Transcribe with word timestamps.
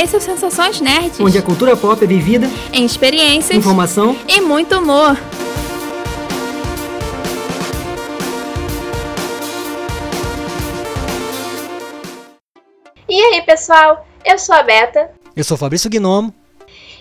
Esse 0.00 0.14
é 0.14 0.18
o 0.18 0.22
Sensações 0.22 0.80
Nerds. 0.80 1.18
Onde 1.18 1.36
a 1.36 1.42
cultura 1.42 1.76
pop 1.76 2.04
é 2.04 2.06
vivida 2.06 2.46
em 2.72 2.84
experiências, 2.84 3.58
informação 3.58 4.16
e 4.28 4.40
muito 4.40 4.78
humor. 4.78 5.16
E 13.08 13.20
aí, 13.20 13.42
pessoal? 13.42 14.06
Eu 14.24 14.38
sou 14.38 14.54
a 14.54 14.62
Beta. 14.62 15.10
Eu 15.34 15.42
sou 15.42 15.56
Fabrício 15.56 15.90
Gnomo. 15.90 16.32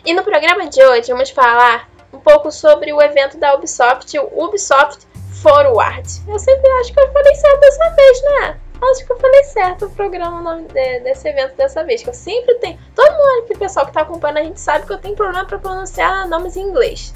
E 0.03 0.11
no 0.15 0.23
programa 0.23 0.67
de 0.67 0.83
hoje 0.83 1.11
vamos 1.11 1.29
falar 1.29 1.87
um 2.11 2.17
pouco 2.17 2.51
sobre 2.51 2.91
o 2.91 2.99
evento 2.99 3.37
da 3.37 3.53
Ubisoft, 3.53 4.17
o 4.17 4.43
Ubisoft 4.43 5.05
Forward. 5.43 6.09
Eu 6.27 6.39
sempre 6.39 6.67
acho 6.79 6.91
que 6.91 6.99
eu 6.99 7.13
falei 7.13 7.35
certo 7.35 7.59
dessa 7.59 7.89
vez, 7.91 8.23
né? 8.23 8.59
Acho 8.81 9.05
que 9.05 9.11
eu 9.11 9.19
falei 9.19 9.43
certo 9.45 9.85
o 9.85 9.89
programa 9.89 10.39
o 10.39 10.43
nome 10.43 10.67
de, 10.67 10.99
desse 10.99 11.27
evento 11.27 11.55
dessa 11.55 11.83
vez. 11.83 12.03
Que 12.03 12.09
eu 12.09 12.13
sempre 12.13 12.55
tenho. 12.55 12.77
Todo 12.95 13.11
mundo 13.11 13.43
aqui, 13.43 13.57
pessoal 13.57 13.85
que 13.85 13.93
tá 13.93 14.01
acompanhando, 14.01 14.37
a 14.37 14.43
gente 14.43 14.59
sabe 14.59 14.85
que 14.85 14.93
eu 14.93 14.97
tenho 14.97 15.15
problema 15.15 15.45
para 15.45 15.57
pronunciar 15.57 16.27
nomes 16.27 16.55
em 16.55 16.61
inglês. 16.61 17.13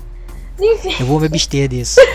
Enfim. 0.60 0.96
Eu 1.00 1.06
vou 1.06 1.20
me 1.20 1.28
abster 1.28 1.68
disso. 1.68 2.00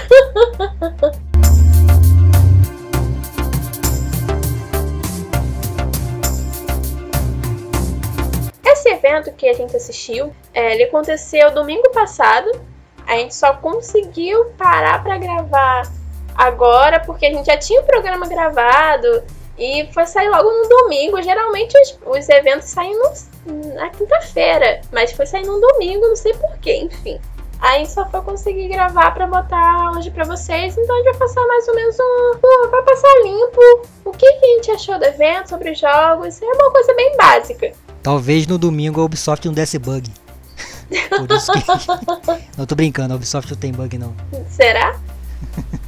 Esse 8.65 8.89
evento 8.89 9.33
que 9.33 9.49
a 9.49 9.53
gente 9.53 9.77
assistiu, 9.77 10.33
é, 10.53 10.75
ele 10.75 10.85
aconteceu 10.85 11.53
domingo 11.53 11.91
passado. 11.93 12.51
A 13.07 13.17
gente 13.17 13.35
só 13.35 13.55
conseguiu 13.55 14.47
parar 14.59 15.03
para 15.03 15.17
gravar 15.17 15.91
agora 16.37 17.01
porque 17.01 17.27
a 17.27 17.31
gente 17.31 17.47
já 17.47 17.57
tinha 17.57 17.81
o 17.81 17.85
programa 17.85 18.27
gravado 18.27 19.23
e 19.59 19.89
foi 19.93 20.07
sair 20.07 20.29
logo 20.29 20.51
no 20.51 20.69
domingo. 20.69 21.23
Geralmente 21.23 21.75
os, 21.79 21.99
os 22.07 22.29
eventos 22.29 22.69
saem 22.69 22.95
no, 22.95 23.75
na 23.75 23.89
quinta-feira, 23.91 24.81
mas 24.93 25.13
foi 25.13 25.27
sair 25.27 25.47
no 25.47 25.61
domingo, 25.61 26.09
não 26.09 26.17
sei 26.17 26.35
porquê, 26.35 26.77
enfim. 26.77 27.19
Aí 27.59 27.87
só 27.87 28.05
foi 28.11 28.21
conseguir 28.21 28.69
gravar 28.69 29.13
para 29.13 29.27
botar 29.27 29.93
hoje 29.97 30.11
para 30.11 30.25
vocês, 30.25 30.77
então 30.77 30.95
a 30.95 30.99
gente 30.99 31.11
vai 31.11 31.19
passar 31.19 31.47
mais 31.47 31.67
ou 31.69 31.75
menos 31.75 31.97
um. 31.99 32.71
vai 32.71 32.83
passar 32.83 33.09
limpo 33.23 33.61
o 34.05 34.11
que, 34.13 34.31
que 34.31 34.45
a 34.45 34.49
gente 34.57 34.71
achou 34.73 34.99
do 34.99 35.05
evento, 35.07 35.49
sobre 35.49 35.71
os 35.71 35.79
jogos, 35.79 36.43
é 36.43 36.47
uma 36.47 36.71
coisa 36.71 36.95
bem 36.95 37.17
básica. 37.17 37.73
Talvez 38.03 38.47
no 38.47 38.59
domingo 38.59 39.01
a 39.01 39.05
Ubisoft 39.05 39.47
não 39.47 39.55
desse 39.55 39.79
bug. 39.79 40.13
Por 41.09 41.31
isso 41.33 41.53
que. 41.53 41.65
não 42.59 42.67
tô 42.67 42.75
brincando, 42.75 43.15
a 43.15 43.17
Ubisoft 43.17 43.51
não 43.51 43.59
tem 43.59 43.73
bug 43.73 43.97
não. 43.97 44.15
Será? 44.51 44.95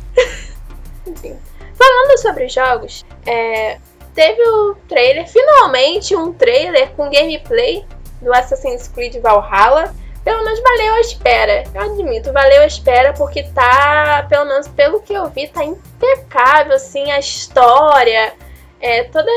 Falando 1.75 2.19
sobre 2.19 2.49
jogos, 2.49 3.05
é, 3.25 3.79
teve 4.15 4.43
o 4.43 4.75
trailer, 4.89 5.29
finalmente 5.29 6.17
um 6.17 6.33
trailer 6.33 6.91
com 6.91 7.11
gameplay 7.11 7.85
do 8.21 8.33
Assassin's 8.33 8.89
Creed 8.89 9.21
Valhalla. 9.21 9.95
Pelo 10.25 10.45
menos 10.45 10.61
valeu 10.61 10.95
a 10.95 11.01
espera. 11.01 11.65
Eu 11.75 11.81
admito, 11.81 12.33
valeu 12.33 12.63
a 12.63 12.67
espera 12.67 13.13
porque 13.15 13.45
tá, 13.45 14.27
pelo 14.29 14.45
menos 14.45 14.69
pelo 14.69 15.01
que 15.01 15.15
eu 15.15 15.27
vi, 15.29 15.49
tá 15.49 15.65
impecável 15.65 16.75
assim 16.75 17.11
a 17.11 17.19
história. 17.19 18.35
É 18.81 19.05
toda 19.05 19.31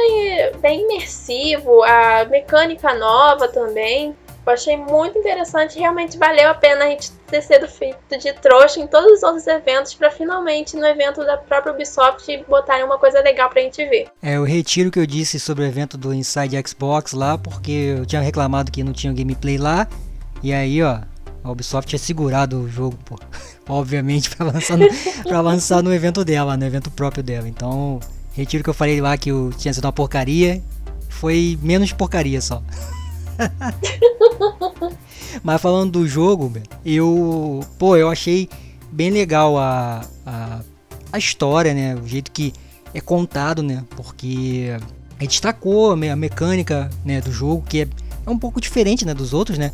bem 0.59 0.81
imersivo, 0.81 1.83
a 1.83 2.25
mecânica 2.25 2.93
nova 2.93 3.47
também. 3.47 4.15
Eu 4.45 4.53
achei 4.53 4.75
muito 4.75 5.17
interessante, 5.19 5.77
realmente 5.77 6.17
valeu 6.17 6.49
a 6.49 6.53
pena 6.53 6.85
a 6.85 6.89
gente 6.89 7.11
ter 7.27 7.43
sido 7.43 7.67
feito 7.67 8.17
de 8.17 8.33
trouxa 8.33 8.79
em 8.79 8.87
todos 8.87 9.19
os 9.19 9.23
outros 9.23 9.45
eventos 9.45 9.93
para 9.93 10.09
finalmente 10.09 10.75
no 10.75 10.85
evento 10.85 11.23
da 11.23 11.37
própria 11.37 11.73
Ubisoft 11.73 12.43
botarem 12.49 12.83
uma 12.83 12.97
coisa 12.97 13.21
legal 13.21 13.49
pra 13.49 13.61
gente 13.61 13.85
ver. 13.85 14.07
É, 14.21 14.37
eu 14.37 14.43
retiro 14.43 14.89
o 14.89 14.91
que 14.91 14.99
eu 14.99 15.05
disse 15.05 15.39
sobre 15.39 15.63
o 15.63 15.67
evento 15.67 15.95
do 15.95 16.11
Inside 16.13 16.61
Xbox 16.67 17.13
lá, 17.13 17.37
porque 17.37 17.95
eu 17.99 18.05
tinha 18.05 18.21
reclamado 18.21 18.71
que 18.71 18.83
não 18.83 18.93
tinha 18.93 19.13
gameplay 19.13 19.57
lá, 19.59 19.87
e 20.41 20.51
aí, 20.51 20.81
ó, 20.81 21.01
a 21.43 21.51
Ubisoft 21.51 21.87
tinha 21.87 21.99
segurado 21.99 22.61
o 22.61 22.69
jogo, 22.69 22.97
pô. 23.05 23.19
Obviamente 23.69 24.35
para 24.35 24.47
lançar, 24.47 24.75
no, 24.75 24.87
pra 25.23 25.39
lançar 25.39 25.83
no 25.83 25.93
evento 25.93 26.25
dela, 26.25 26.57
no 26.57 26.65
evento 26.65 26.89
próprio 26.89 27.23
dela. 27.23 27.47
Então, 27.47 27.99
retiro 28.33 28.61
o 28.61 28.63
que 28.63 28.69
eu 28.69 28.73
falei 28.73 28.99
lá 28.99 29.15
que 29.17 29.29
eu 29.29 29.51
tinha 29.55 29.73
sido 29.73 29.85
uma 29.85 29.93
porcaria, 29.93 30.61
foi 31.09 31.57
menos 31.61 31.93
porcaria 31.93 32.41
só. 32.41 32.61
Mas 35.43 35.61
falando 35.61 35.91
do 35.91 36.07
jogo, 36.07 36.51
eu, 36.85 37.61
pô, 37.79 37.95
eu 37.95 38.09
achei 38.09 38.49
bem 38.91 39.09
legal 39.09 39.57
a, 39.57 40.05
a, 40.25 40.61
a 41.11 41.17
história, 41.17 41.73
né? 41.73 41.95
O 41.95 42.07
jeito 42.07 42.31
que 42.31 42.53
é 42.93 43.01
contado, 43.01 43.63
né? 43.63 43.83
Porque 43.95 44.67
a 45.19 45.25
destacou 45.25 45.91
a 45.91 46.15
mecânica 46.15 46.89
né, 47.05 47.21
do 47.21 47.31
jogo, 47.31 47.63
que 47.67 47.81
é, 47.81 47.87
é 48.25 48.29
um 48.29 48.37
pouco 48.37 48.59
diferente 48.59 49.05
né, 49.05 49.13
dos 49.13 49.33
outros, 49.33 49.57
né? 49.57 49.71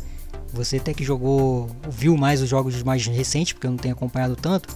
Você 0.52 0.76
até 0.76 0.94
que 0.94 1.04
jogou, 1.04 1.68
viu 1.88 2.16
mais 2.16 2.40
os 2.40 2.48
jogos 2.48 2.82
mais 2.82 3.06
recentes, 3.06 3.52
porque 3.52 3.66
eu 3.66 3.70
não 3.70 3.78
tenho 3.78 3.94
acompanhado 3.94 4.36
tanto. 4.36 4.68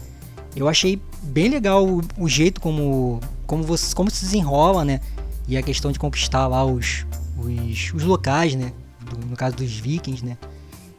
Eu 0.55 0.69
achei 0.69 1.01
bem 1.23 1.49
legal 1.49 1.87
o, 1.87 2.03
o 2.19 2.29
jeito 2.29 2.61
como, 2.61 3.21
como, 3.47 3.63
você, 3.63 3.95
como 3.95 4.11
se 4.11 4.25
desenrola, 4.25 4.85
né? 4.85 5.01
E 5.49 5.57
a 5.57 5.63
questão 5.63 5.91
de 5.91 5.99
conquistar 5.99 6.47
lá 6.47 6.65
os, 6.65 7.07
os, 7.39 7.93
os 7.95 8.03
locais, 8.03 8.55
né? 8.55 8.73
No 9.19 9.37
caso 9.37 9.57
dos 9.57 9.73
vikings, 9.73 10.25
né? 10.25 10.37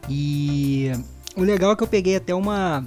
E 0.10 0.92
o 1.36 1.42
legal 1.42 1.72
é 1.72 1.76
que 1.76 1.84
eu 1.84 1.88
peguei 1.88 2.16
até 2.16 2.34
uma, 2.34 2.86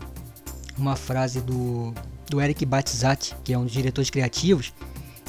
uma 0.79 0.97
frase 0.97 1.41
do, 1.41 1.93
do 2.29 2.41
Eric 2.41 2.65
Batizat, 2.65 3.35
que 3.43 3.53
é 3.53 3.59
um 3.59 3.65
dos 3.65 3.73
diretores 3.73 4.11
criativos. 4.11 4.73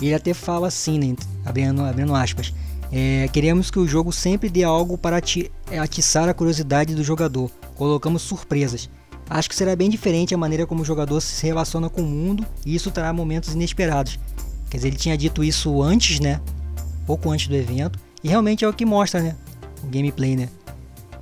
Ele 0.01 0.13
até 0.13 0.33
fala 0.33 0.67
assim, 0.67 0.99
né? 0.99 1.15
Abrindo, 1.45 1.81
abrindo 1.81 2.13
aspas. 2.13 2.53
É, 2.91 3.27
queremos 3.33 3.69
que 3.69 3.79
o 3.79 3.87
jogo 3.87 4.13
sempre 4.13 4.49
dê 4.49 4.63
algo 4.63 4.97
para 4.97 5.17
ati 5.17 5.51
atiçar 5.81 6.29
a 6.29 6.33
curiosidade 6.33 6.95
do 6.95 7.03
jogador. 7.03 7.49
Colocamos 7.75 8.21
surpresas. 8.21 8.89
Acho 9.29 9.49
que 9.49 9.55
será 9.55 9.75
bem 9.75 9.89
diferente 9.89 10.33
a 10.33 10.37
maneira 10.37 10.65
como 10.65 10.83
o 10.83 10.85
jogador 10.85 11.19
se 11.19 11.45
relaciona 11.45 11.89
com 11.89 12.01
o 12.01 12.05
mundo 12.05 12.45
e 12.65 12.75
isso 12.75 12.91
trará 12.91 13.11
momentos 13.11 13.53
inesperados. 13.53 14.17
Quer 14.69 14.77
dizer, 14.77 14.87
ele 14.89 14.97
tinha 14.97 15.17
dito 15.17 15.43
isso 15.43 15.81
antes, 15.81 16.19
né? 16.19 16.39
Pouco 17.05 17.29
antes 17.29 17.47
do 17.47 17.55
evento. 17.55 17.99
E 18.23 18.29
realmente 18.29 18.63
é 18.63 18.67
o 18.67 18.73
que 18.73 18.85
mostra, 18.85 19.21
né? 19.21 19.35
Gameplay, 19.87 20.35
né? 20.35 20.49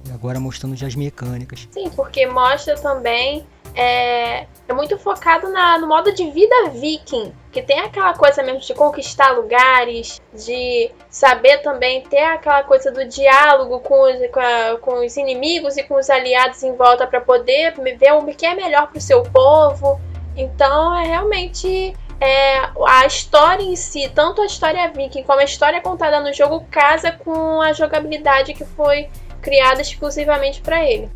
E 0.08 0.12
agora 0.12 0.40
mostrando 0.40 0.76
já 0.76 0.88
as 0.88 0.96
mecânicas. 0.96 1.68
Sim, 1.72 1.90
porque 1.96 2.26
mostra 2.28 2.76
também. 2.76 3.46
É, 3.78 4.46
é 4.68 4.74
muito 4.74 4.98
focado 4.98 5.50
na, 5.50 5.78
no 5.78 5.88
modo 5.88 6.14
de 6.14 6.30
vida 6.31 6.70
viking. 6.70 7.34
Que 7.52 7.62
tem 7.62 7.80
aquela 7.80 8.14
coisa 8.14 8.44
mesmo 8.44 8.59
de 8.59 8.74
conquistar 8.74 9.31
lugares, 9.31 10.22
de 10.34 10.92
saber 11.09 11.62
também 11.62 12.02
ter 12.02 12.24
aquela 12.24 12.64
coisa 12.64 12.92
do 12.92 13.06
diálogo 13.06 13.80
com 13.80 14.02
os, 14.03 14.31
com, 14.31 14.40
a, 14.40 14.78
com 14.80 15.06
os 15.06 15.18
inimigos 15.18 15.76
e 15.78 15.84
com 15.84 15.96
os 15.96 16.09
aliados 16.09 16.62
em 16.64 16.76
volta 16.76 17.08
para 17.08 17.22
poder 17.22 17.74
ver 17.97 18.14
o 18.14 18.26
que 18.26 18.46
é 18.46 18.53
melhor 18.53 18.88
para 18.88 18.97
o 18.97 19.02
seu 19.02 19.24
povo. 19.24 20.00
Então 20.38 20.96
é 20.97 21.08
realmente 21.08 21.96
é, 22.20 22.59
a 22.88 23.06
história 23.06 23.64
em 23.64 23.76
si, 23.76 24.09
tanto 24.14 24.42
a 24.42 24.46
história 24.46 24.92
viking 24.92 25.24
como 25.24 25.40
a 25.40 25.44
história 25.44 25.81
contada 25.81 26.20
no 26.22 26.34
jogo, 26.34 26.66
casa 26.72 27.12
com 27.12 27.62
a 27.62 27.74
jogabilidade 27.74 28.53
que 28.53 28.66
foi 28.66 29.09
criada 29.42 29.81
exclusivamente 29.81 30.62
para 30.62 30.84
ele. 30.84 31.09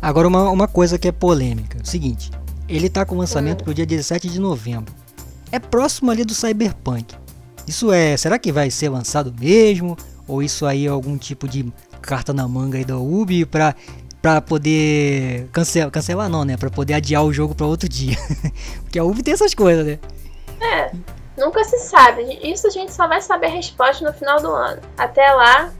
Agora, 0.00 0.28
uma, 0.28 0.48
uma 0.50 0.68
coisa 0.68 0.98
que 0.98 1.08
é 1.08 1.12
polêmica: 1.12 1.78
é 1.78 1.82
o 1.82 1.86
seguinte, 1.86 2.30
ele 2.68 2.88
tá 2.88 3.04
com 3.04 3.16
lançamento 3.16 3.62
hum. 3.62 3.64
pro 3.64 3.74
dia 3.74 3.86
17 3.86 4.28
de 4.28 4.40
novembro. 4.40 4.94
É 5.50 5.58
próximo 5.58 6.10
ali 6.10 6.24
do 6.24 6.34
Cyberpunk. 6.34 7.14
Isso 7.66 7.92
é. 7.92 8.16
Será 8.16 8.38
que 8.38 8.52
vai 8.52 8.70
ser 8.70 8.88
lançado 8.88 9.34
mesmo? 9.38 9.96
Ou 10.26 10.42
isso 10.42 10.66
aí 10.66 10.86
é 10.86 10.90
algum 10.90 11.16
tipo 11.16 11.48
de 11.48 11.70
carta 12.00 12.32
na 12.32 12.46
manga 12.46 12.78
aí 12.78 12.84
da 12.84 12.98
Ubi 12.98 13.44
pra, 13.44 13.74
pra 14.20 14.40
poder 14.40 15.48
cancelar, 15.52 15.90
cancelar 15.90 16.28
não, 16.28 16.44
né? 16.44 16.56
Pra 16.56 16.70
poder 16.70 16.94
adiar 16.94 17.24
o 17.24 17.32
jogo 17.32 17.54
para 17.54 17.66
outro 17.66 17.88
dia. 17.88 18.16
Porque 18.84 18.98
a 18.98 19.04
Ubi 19.04 19.22
tem 19.22 19.34
essas 19.34 19.54
coisas, 19.54 19.86
né? 19.86 19.98
É, 20.60 20.90
nunca 21.36 21.64
se 21.64 21.78
sabe. 21.78 22.38
Isso 22.42 22.66
a 22.66 22.70
gente 22.70 22.92
só 22.92 23.06
vai 23.06 23.20
saber 23.20 23.46
a 23.46 23.50
resposta 23.50 24.04
no 24.06 24.12
final 24.12 24.40
do 24.40 24.50
ano. 24.50 24.82
Até 24.96 25.32
lá, 25.32 25.72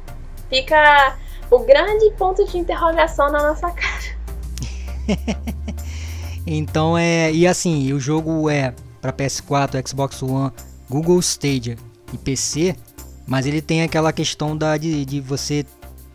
fica 0.49 1.17
o 1.51 1.59
grande 1.61 2.11
ponto 2.13 2.45
de 2.45 2.59
interrogação 2.59 3.31
na 3.31 3.43
nossa 3.43 3.71
cara. 3.71 4.19
então 6.47 6.97
é. 6.97 7.33
E 7.33 7.47
assim, 7.47 7.93
o 7.93 8.01
jogo 8.01 8.49
é 8.49 8.75
para 9.01 9.13
PS4, 9.13 9.87
Xbox 9.89 10.23
One, 10.23 10.53
Google 10.89 11.21
Stadia 11.21 11.77
e 12.13 12.19
PC, 12.19 12.75
mas 13.27 13.47
ele 13.47 13.61
tem 13.61 13.83
aquela 13.83 14.13
questão 14.13 14.57
da, 14.57 14.77
de, 14.77 15.05
de 15.05 15.21
você 15.21 15.65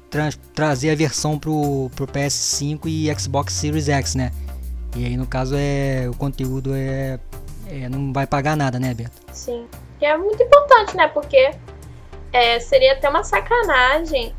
tra 0.10 0.30
trazer 0.54 0.92
a 0.92 0.96
versão 0.96 1.40
pro, 1.40 1.90
pro 1.96 2.08
PS5 2.08 2.82
e 2.86 3.20
Xbox 3.20 3.54
Series 3.54 3.90
X, 3.90 4.16
né? 4.16 4.32
E 4.96 5.06
aí 5.06 5.18
no 5.18 5.26
caso 5.26 5.56
é 5.58 6.08
o 6.08 6.14
conteúdo 6.14 6.72
é 6.76 7.20
é, 7.74 7.90
não 7.90 8.14
vai 8.14 8.28
pagar 8.28 8.56
nada, 8.56 8.80
né, 8.80 8.94
Beto? 8.94 9.12
Sim. 9.32 9.68
Que 9.98 10.06
é 10.06 10.16
muito 10.18 10.42
importante, 10.44 10.96
né? 10.96 11.08
Porque 11.08 11.52
é, 12.32 12.60
seria 12.60 12.94
até 12.94 13.10
uma 13.10 13.24
sacanagem 13.24 14.36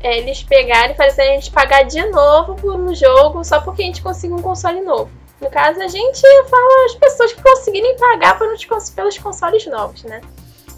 é, 0.00 0.18
eles 0.18 0.42
pegarem 0.42 0.94
e 0.94 0.96
fazerem 0.96 1.32
a 1.32 1.40
gente 1.40 1.50
pagar 1.50 1.82
de 1.82 2.04
novo 2.06 2.54
por 2.54 2.76
um 2.76 2.94
jogo 2.94 3.42
só 3.42 3.60
porque 3.60 3.82
a 3.82 3.86
gente 3.86 4.02
conseguiu 4.02 4.36
um 4.36 4.42
console 4.42 4.80
novo. 4.80 5.10
No 5.40 5.50
caso, 5.50 5.80
a 5.80 5.88
gente 5.88 6.20
fala 6.48 6.86
as 6.86 6.94
pessoas 6.94 7.32
que 7.32 7.42
conseguirem 7.42 7.96
pagar 7.96 8.38
pelos, 8.38 8.64
pelos 8.94 9.18
consoles 9.18 9.66
novos, 9.66 10.02
né? 10.04 10.20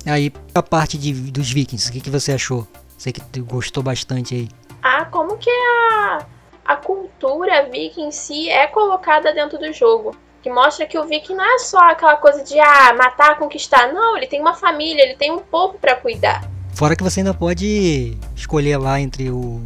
Aí, 0.06 0.32
a 0.54 0.62
parte 0.62 0.96
de, 0.96 1.12
dos 1.12 1.50
vikings, 1.50 1.88
o 1.88 1.92
que, 1.92 2.00
que 2.00 2.10
você 2.10 2.32
achou? 2.32 2.66
Sei 2.96 3.12
que 3.12 3.40
gostou 3.40 3.82
bastante 3.82 4.34
aí. 4.34 4.48
Ah, 4.82 5.04
como 5.06 5.36
que 5.36 5.50
a, 5.50 6.26
a 6.64 6.76
cultura 6.76 7.68
viking 7.70 8.08
em 8.08 8.10
si 8.10 8.48
é 8.48 8.66
colocada 8.66 9.32
dentro 9.32 9.58
do 9.58 9.72
jogo. 9.72 10.14
Que 10.42 10.50
mostra 10.50 10.86
que 10.86 10.98
o 10.98 11.04
viking 11.04 11.34
não 11.34 11.44
é 11.44 11.58
só 11.58 11.78
aquela 11.90 12.16
coisa 12.16 12.42
de 12.42 12.58
ah, 12.58 12.94
matar, 12.94 13.38
conquistar. 13.38 13.92
Não, 13.92 14.16
ele 14.16 14.26
tem 14.26 14.40
uma 14.40 14.54
família, 14.54 15.02
ele 15.02 15.14
tem 15.14 15.30
um 15.30 15.38
povo 15.38 15.78
para 15.78 15.94
cuidar. 15.96 16.48
Fora 16.74 16.96
que 16.96 17.02
você 17.02 17.20
ainda 17.20 17.34
pode 17.34 18.16
escolher 18.34 18.78
lá 18.78 18.98
entre 18.98 19.30
o, 19.30 19.60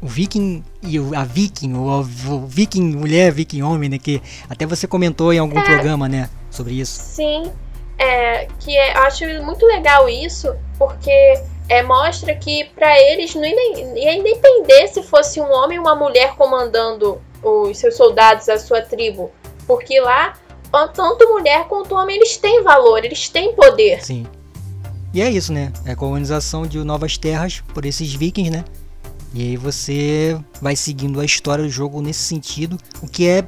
o 0.00 0.06
viking 0.06 0.64
e 0.82 0.98
o, 0.98 1.16
a 1.16 1.22
viking, 1.22 1.74
ou 1.74 2.00
o 2.00 2.46
viking 2.46 2.96
mulher, 2.96 3.30
viking 3.30 3.62
homem, 3.62 3.88
né? 3.88 3.98
Que 3.98 4.20
até 4.50 4.66
você 4.66 4.88
comentou 4.88 5.32
em 5.32 5.38
algum 5.38 5.58
é, 5.58 5.62
programa, 5.62 6.08
né? 6.08 6.28
Sobre 6.50 6.74
isso. 6.74 7.00
Sim, 7.00 7.52
é, 7.96 8.48
que 8.58 8.76
é, 8.76 8.98
acho 8.98 9.24
muito 9.44 9.64
legal 9.64 10.08
isso, 10.08 10.52
porque 10.76 11.40
é, 11.68 11.82
mostra 11.82 12.34
que 12.34 12.64
para 12.74 12.98
eles 13.00 13.34
não 13.34 13.44
ia 13.44 14.14
independer 14.14 14.88
se 14.88 15.02
fosse 15.02 15.40
um 15.40 15.50
homem 15.52 15.78
ou 15.78 15.84
uma 15.84 15.94
mulher 15.94 16.34
comandando 16.34 17.22
os 17.42 17.78
seus 17.78 17.96
soldados, 17.96 18.48
a 18.48 18.58
sua 18.58 18.82
tribo. 18.82 19.30
Porque 19.66 20.00
lá, 20.00 20.34
tanto 20.94 21.28
mulher 21.28 21.66
quanto 21.68 21.94
homem, 21.94 22.16
eles 22.16 22.36
têm 22.36 22.62
valor, 22.62 23.04
eles 23.04 23.28
têm 23.28 23.54
poder. 23.54 24.04
Sim. 24.04 24.26
E 25.14 25.20
é 25.20 25.30
isso, 25.30 25.52
né? 25.52 25.72
É 25.84 25.92
a 25.92 25.96
colonização 25.96 26.66
de 26.66 26.82
novas 26.82 27.18
terras 27.18 27.62
por 27.74 27.84
esses 27.84 28.14
vikings, 28.14 28.50
né? 28.50 28.64
E 29.34 29.42
aí 29.42 29.56
você 29.56 30.38
vai 30.60 30.76
seguindo 30.76 31.20
a 31.20 31.24
história 31.24 31.64
do 31.64 31.70
jogo 31.70 32.00
nesse 32.02 32.20
sentido, 32.20 32.78
o 33.02 33.08
que 33.08 33.26
é 33.26 33.44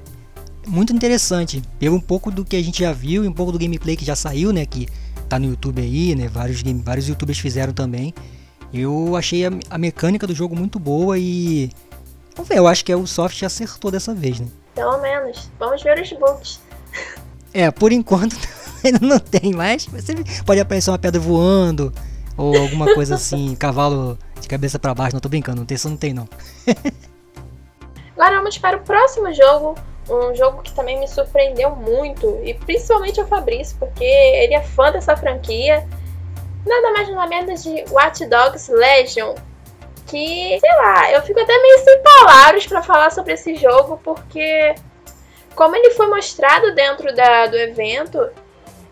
muito 0.66 0.92
interessante. 0.92 1.62
Pelo 1.78 1.96
um 1.96 2.00
pouco 2.00 2.30
do 2.30 2.44
que 2.44 2.56
a 2.56 2.62
gente 2.62 2.80
já 2.80 2.92
viu 2.92 3.24
e 3.24 3.28
um 3.28 3.32
pouco 3.32 3.52
do 3.52 3.58
gameplay 3.58 3.96
que 3.96 4.04
já 4.04 4.16
saiu, 4.16 4.52
né? 4.52 4.64
Que 4.66 4.88
tá 5.28 5.38
no 5.38 5.46
YouTube 5.46 5.80
aí, 5.80 6.14
né? 6.14 6.28
Vários, 6.28 6.62
game, 6.62 6.82
vários 6.82 7.08
youtubers 7.08 7.38
fizeram 7.38 7.72
também. 7.72 8.14
Eu 8.72 9.16
achei 9.16 9.46
a, 9.46 9.50
a 9.70 9.78
mecânica 9.78 10.26
do 10.26 10.34
jogo 10.34 10.56
muito 10.56 10.78
boa 10.78 11.18
e. 11.18 11.70
Vamos 12.34 12.48
ver, 12.48 12.58
eu 12.58 12.66
acho 12.66 12.84
que 12.84 12.92
a 12.92 12.96
Ubisoft 12.96 13.44
acertou 13.44 13.90
dessa 13.90 14.14
vez, 14.14 14.40
né? 14.40 14.48
Pelo 14.74 14.98
menos. 14.98 15.50
Vamos 15.58 15.82
ver 15.82 16.00
os 16.00 16.12
bugs. 16.12 16.60
É, 17.52 17.70
por 17.70 17.92
enquanto 17.92 18.36
ainda 18.84 18.98
não 19.00 19.18
tem, 19.18 19.52
mas 19.52 19.86
você 19.86 20.14
pode 20.44 20.60
aparecer 20.60 20.90
uma 20.90 20.98
pedra 20.98 21.20
voando 21.20 21.92
ou 22.36 22.56
alguma 22.56 22.92
coisa 22.94 23.14
assim, 23.16 23.54
cavalo 23.54 24.18
de 24.40 24.48
cabeça 24.48 24.78
para 24.78 24.94
baixo. 24.94 25.14
Não 25.14 25.20
tô 25.20 25.28
brincando, 25.28 25.58
não 25.58 25.66
tem, 25.66 25.76
isso 25.76 25.88
não 25.88 25.96
tem 25.96 26.12
não. 26.12 26.28
Agora 28.16 28.36
vamos 28.36 28.58
para 28.58 28.76
o 28.76 28.80
próximo 28.80 29.32
jogo, 29.32 29.74
um 30.08 30.34
jogo 30.34 30.62
que 30.62 30.72
também 30.72 30.98
me 31.00 31.08
surpreendeu 31.08 31.74
muito, 31.74 32.40
e 32.44 32.54
principalmente 32.54 33.20
o 33.20 33.26
Fabrício, 33.26 33.76
porque 33.78 34.04
ele 34.04 34.54
é 34.54 34.62
fã 34.62 34.92
dessa 34.92 35.16
franquia. 35.16 35.86
Nada 36.64 36.92
mais 36.92 37.08
nada 37.10 37.28
menos 37.28 37.62
de 37.62 37.84
Watch 37.90 38.24
Dogs 38.26 38.70
Legion. 38.70 39.34
Que, 40.06 40.58
sei 40.60 40.74
lá, 40.76 41.10
eu 41.12 41.22
fico 41.22 41.40
até 41.40 41.56
meio 41.60 41.78
sem 41.78 42.02
palavras 42.02 42.66
para 42.66 42.82
falar 42.82 43.10
sobre 43.10 43.32
esse 43.32 43.54
jogo, 43.56 43.98
porque 44.04 44.74
como 45.54 45.74
ele 45.76 45.90
foi 45.90 46.06
mostrado 46.08 46.74
dentro 46.74 47.14
da, 47.14 47.46
do 47.46 47.56
evento, 47.56 48.28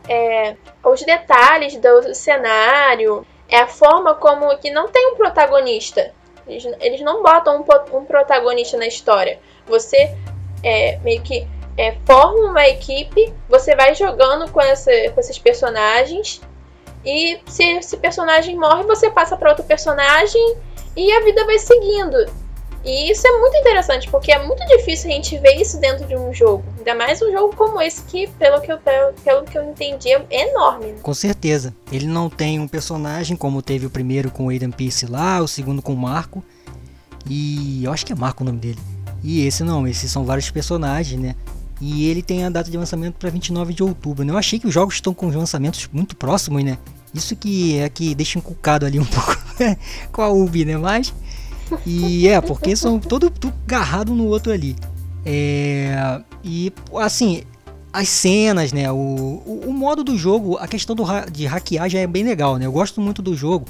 é, 0.09 0.57
os 0.85 1.03
detalhes 1.03 1.77
do 1.77 2.15
cenário, 2.15 3.27
é 3.49 3.59
a 3.59 3.67
forma 3.67 4.15
como 4.15 4.57
que 4.59 4.71
não 4.71 4.89
tem 4.89 5.13
um 5.13 5.17
protagonista. 5.17 6.13
Eles, 6.47 6.65
eles 6.81 7.01
não 7.03 7.23
botam 7.23 7.61
um, 7.61 7.97
um 7.99 8.05
protagonista 8.05 8.77
na 8.77 8.87
história. 8.87 9.39
Você 9.67 10.17
é, 10.63 10.99
meio 11.03 11.23
que 11.23 11.47
é, 11.77 11.97
forma 12.05 12.51
uma 12.51 12.67
equipe, 12.69 13.33
você 13.49 13.75
vai 13.75 13.95
jogando 13.95 14.51
com, 14.51 14.61
essa, 14.61 14.91
com 15.11 15.21
esses 15.21 15.39
personagens. 15.39 16.41
E 17.05 17.41
se 17.47 17.65
esse 17.65 17.97
personagem 17.97 18.57
morre, 18.57 18.85
você 18.85 19.11
passa 19.11 19.37
para 19.37 19.51
outro 19.51 19.65
personagem 19.65 20.57
e 20.97 21.13
a 21.13 21.25
vida 21.25 21.45
vai 21.45 21.59
seguindo. 21.59 22.27
E 22.85 23.13
isso 23.13 23.27
é 23.27 23.39
muito 23.39 23.57
interessante, 23.57 24.11
porque 24.11 24.33
é 24.33 24.45
muito 24.45 24.67
difícil 24.67 25.09
a 25.09 25.15
gente 25.15 25.39
ver 25.39 25.55
isso 25.55 25.79
dentro 25.79 26.05
de 26.05 26.17
um 26.17 26.35
jogo. 26.35 26.65
Ainda 26.79 26.97
mais 26.97 27.23
um 27.23 27.31
jogo 27.31 27.55
como 27.55 27.81
esse, 27.81 28.03
que, 28.03 28.27
pelo 28.27 28.61
que 28.61 28.73
eu, 28.73 28.79
pelo 28.79 29.45
que 29.45 29.57
eu 29.57 29.63
entendi, 29.63 30.09
é 30.13 30.51
enorme. 30.51 30.95
Com 31.01 31.15
certeza. 31.15 31.73
Ele 31.93 32.07
não 32.07 32.29
tem 32.29 32.59
um 32.59 32.67
personagem 32.67 33.37
como 33.37 33.63
teve 33.63 33.87
o 33.87 33.91
primeiro 33.91 34.33
com 34.33 34.47
o 34.47 34.49
Aiden 34.49 34.73
Pierce 34.73 35.07
lá, 35.07 35.41
o 35.41 35.47
segundo 35.47 35.81
com 35.81 35.93
o 35.93 35.97
Marco. 35.97 36.43
E 37.31 37.85
eu 37.85 37.93
acho 37.93 38.05
que 38.05 38.13
é 38.13 38.17
Marco 38.17 38.43
o 38.43 38.47
nome 38.47 38.59
dele. 38.59 38.81
E 39.23 39.47
esse 39.47 39.63
não, 39.63 39.87
esses 39.87 40.11
são 40.11 40.25
vários 40.25 40.51
personagens, 40.51 41.21
né? 41.21 41.37
E 41.81 42.09
ele 42.09 42.21
tem 42.23 42.45
a 42.45 42.51
data 42.51 42.69
de 42.69 42.77
lançamento 42.77 43.15
para 43.15 43.31
29 43.31 43.73
de 43.75 43.83
outubro. 43.85 44.25
Né? 44.25 44.33
Eu 44.33 44.39
achei 44.39 44.59
que 44.59 44.67
os 44.67 44.75
jogos 44.75 44.95
estão 44.95 45.15
com 45.15 45.27
os 45.27 45.35
lançamentos 45.35 45.89
muito 45.93 46.17
próximos, 46.17 46.65
né? 46.65 46.79
Isso 47.15 47.37
que 47.37 47.79
é 47.79 47.89
que 47.89 48.15
deixa 48.15 48.39
encucado 48.39 48.87
ali 48.87 48.99
um 48.99 49.05
pouco 49.07 49.37
com 50.11 50.23
a 50.23 50.29
Ubi, 50.29 50.65
né? 50.65 50.77
Mas. 50.77 51.13
E 51.87 52.29
é, 52.29 52.41
porque 52.41 52.77
são 52.77 52.99
todo, 52.99 53.31
tudo 53.31 53.55
agarrado 53.67 54.15
no 54.15 54.27
outro 54.27 54.53
ali. 54.53 54.77
É, 55.25 56.21
e 56.45 56.73
assim, 56.97 57.43
as 57.93 58.09
cenas, 58.09 58.73
né? 58.73 58.91
O, 58.91 58.97
o, 58.97 59.65
o, 59.67 59.73
modo 59.73 60.03
do 60.03 60.17
jogo, 60.17 60.57
a 60.57 60.67
questão 60.67 60.97
do, 60.97 61.05
de 61.31 61.47
hackear 61.47 61.89
já 61.89 61.99
é 62.01 62.07
bem 62.07 62.25
legal, 62.25 62.57
né? 62.57 62.67
Eu 62.67 62.73
gosto 62.73 63.01
muito 63.01 63.23
do 63.23 63.35
jogo. 63.35 63.67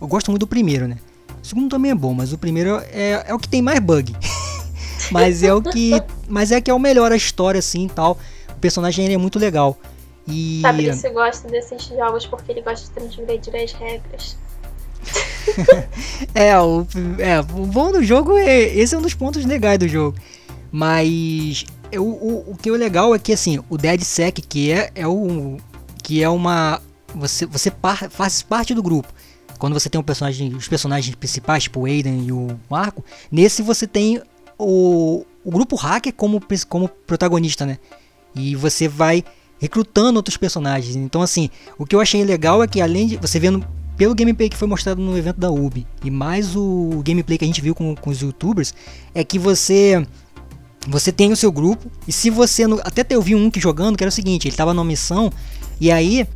Eu 0.00 0.06
gosto 0.06 0.30
muito 0.30 0.40
do 0.40 0.46
primeiro, 0.46 0.86
né? 0.86 0.98
O 1.42 1.46
segundo 1.46 1.68
também 1.68 1.90
é 1.90 1.94
bom, 1.94 2.14
mas 2.14 2.32
o 2.32 2.38
primeiro 2.38 2.80
é, 2.90 3.24
é 3.26 3.34
o 3.34 3.38
que 3.38 3.48
tem 3.48 3.60
mais 3.60 3.78
bug. 3.80 4.14
mas 5.10 5.42
é 5.42 5.52
o 5.52 5.60
que. 5.60 5.92
Mas 6.28 6.52
é 6.52 6.60
que 6.60 6.70
é 6.70 6.74
o 6.74 6.78
melhor 6.78 7.12
a 7.12 7.16
história, 7.16 7.58
assim 7.58 7.88
tal. 7.88 8.18
O 8.50 8.60
personagem 8.60 9.12
é 9.12 9.18
muito 9.18 9.38
legal. 9.38 9.78
E... 10.26 10.60
Fabrício 10.62 11.12
gosta 11.12 11.48
desses 11.48 11.84
jogos 11.84 12.26
porque 12.26 12.52
ele 12.52 12.62
gosta 12.62 12.86
de 12.86 12.92
transgredir 12.92 13.54
as 13.56 13.72
regras. 13.72 14.36
é, 16.34 16.58
o, 16.58 16.86
é, 17.18 17.40
o 17.40 17.66
bom 17.66 17.92
do 17.92 18.02
jogo 18.02 18.36
é. 18.38 18.62
Esse 18.62 18.94
é 18.94 18.98
um 18.98 19.02
dos 19.02 19.14
pontos 19.14 19.44
legais 19.44 19.78
do 19.78 19.86
jogo. 19.86 20.16
Mas 20.72 21.66
o, 21.92 22.02
o, 22.02 22.52
o 22.52 22.56
que 22.56 22.68
é 22.68 22.72
legal 22.72 23.14
é 23.14 23.18
que 23.18 23.32
assim, 23.32 23.62
o 23.68 23.76
DeadSec, 23.76 24.40
que 24.42 24.72
é, 24.72 24.90
é 24.94 25.06
o. 25.06 25.58
que 26.02 26.22
é 26.22 26.28
uma. 26.28 26.80
Você, 27.14 27.46
você 27.46 27.70
par, 27.70 28.10
faz 28.10 28.42
parte 28.42 28.74
do 28.74 28.82
grupo. 28.82 29.12
Quando 29.58 29.74
você 29.74 29.88
tem 29.88 30.00
um 30.00 30.04
personagem, 30.04 30.54
os 30.54 30.66
personagens 30.66 31.14
principais, 31.14 31.64
tipo 31.64 31.80
o 31.80 31.86
Aiden 31.86 32.26
e 32.26 32.32
o 32.32 32.58
Marco, 32.68 33.04
nesse 33.30 33.62
você 33.62 33.86
tem 33.86 34.20
o, 34.58 35.24
o 35.44 35.50
grupo 35.50 35.76
hacker 35.76 36.12
como, 36.12 36.42
como 36.68 36.88
protagonista, 36.88 37.64
né? 37.64 37.78
E 38.34 38.56
você 38.56 38.88
vai 38.88 39.22
recrutando 39.58 40.18
outros 40.18 40.36
personagens. 40.36 40.96
Então, 40.96 41.22
assim, 41.22 41.50
o 41.78 41.86
que 41.86 41.94
eu 41.94 42.00
achei 42.00 42.24
legal 42.24 42.62
é 42.62 42.66
que 42.66 42.80
além 42.80 43.06
de 43.06 43.16
você 43.16 43.38
vendo 43.38 43.64
pelo 43.96 44.14
gameplay 44.14 44.48
que 44.48 44.56
foi 44.56 44.66
mostrado 44.68 45.00
no 45.00 45.16
evento 45.16 45.38
da 45.38 45.50
Ubi 45.50 45.86
e 46.04 46.10
mais 46.10 46.56
o 46.56 47.02
gameplay 47.04 47.38
que 47.38 47.44
a 47.44 47.46
gente 47.46 47.60
viu 47.60 47.74
com, 47.74 47.94
com 47.94 48.10
os 48.10 48.20
youtubers, 48.20 48.74
é 49.14 49.22
que 49.22 49.38
você 49.38 50.06
você 50.86 51.10
tem 51.10 51.32
o 51.32 51.36
seu 51.36 51.50
grupo 51.50 51.90
e 52.06 52.12
se 52.12 52.28
você 52.28 52.64
até 52.82 53.06
eu 53.08 53.22
vi 53.22 53.34
um 53.34 53.50
que 53.50 53.58
jogando 53.58 53.96
que 53.96 54.04
era 54.04 54.08
o 54.10 54.12
seguinte, 54.12 54.48
ele 54.48 54.56
tava 54.56 54.74
numa 54.74 54.84
missão 54.84 55.32
e 55.80 55.90
aí 55.90 56.26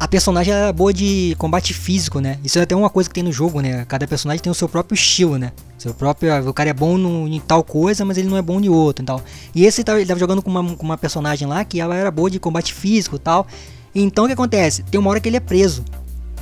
a 0.00 0.08
personagem 0.08 0.54
era 0.54 0.72
boa 0.72 0.94
de 0.94 1.34
combate 1.36 1.74
físico, 1.74 2.20
né? 2.20 2.38
Isso 2.42 2.58
é 2.58 2.62
até 2.62 2.74
uma 2.74 2.88
coisa 2.88 3.06
que 3.06 3.12
tem 3.12 3.22
no 3.22 3.30
jogo, 3.30 3.60
né? 3.60 3.84
Cada 3.84 4.06
personagem 4.08 4.42
tem 4.42 4.50
o 4.50 4.54
seu 4.54 4.66
próprio 4.66 4.94
estilo, 4.94 5.36
né? 5.36 5.52
Seu 5.76 5.92
próprio, 5.92 6.48
o 6.48 6.54
cara 6.54 6.70
é 6.70 6.72
bom 6.72 6.96
no, 6.96 7.28
em 7.28 7.38
tal 7.38 7.62
coisa, 7.62 8.02
mas 8.02 8.16
ele 8.16 8.26
não 8.26 8.38
é 8.38 8.40
bom 8.40 8.58
em 8.58 8.70
outro 8.70 9.04
e 9.04 9.06
tal. 9.06 9.22
E 9.54 9.66
esse 9.66 9.82
ele 9.86 10.06
tava 10.06 10.18
jogando 10.18 10.40
com 10.40 10.50
uma, 10.50 10.74
com 10.74 10.86
uma 10.86 10.96
personagem 10.96 11.46
lá 11.46 11.66
que 11.66 11.78
ela 11.78 11.94
era 11.94 12.10
boa 12.10 12.30
de 12.30 12.40
combate 12.40 12.72
físico 12.72 13.16
e 13.16 13.18
tal. 13.18 13.46
Então 13.94 14.24
o 14.24 14.26
que 14.26 14.32
acontece? 14.32 14.82
Tem 14.84 14.98
uma 14.98 15.10
hora 15.10 15.20
que 15.20 15.28
ele 15.28 15.36
é 15.36 15.40
preso. 15.40 15.84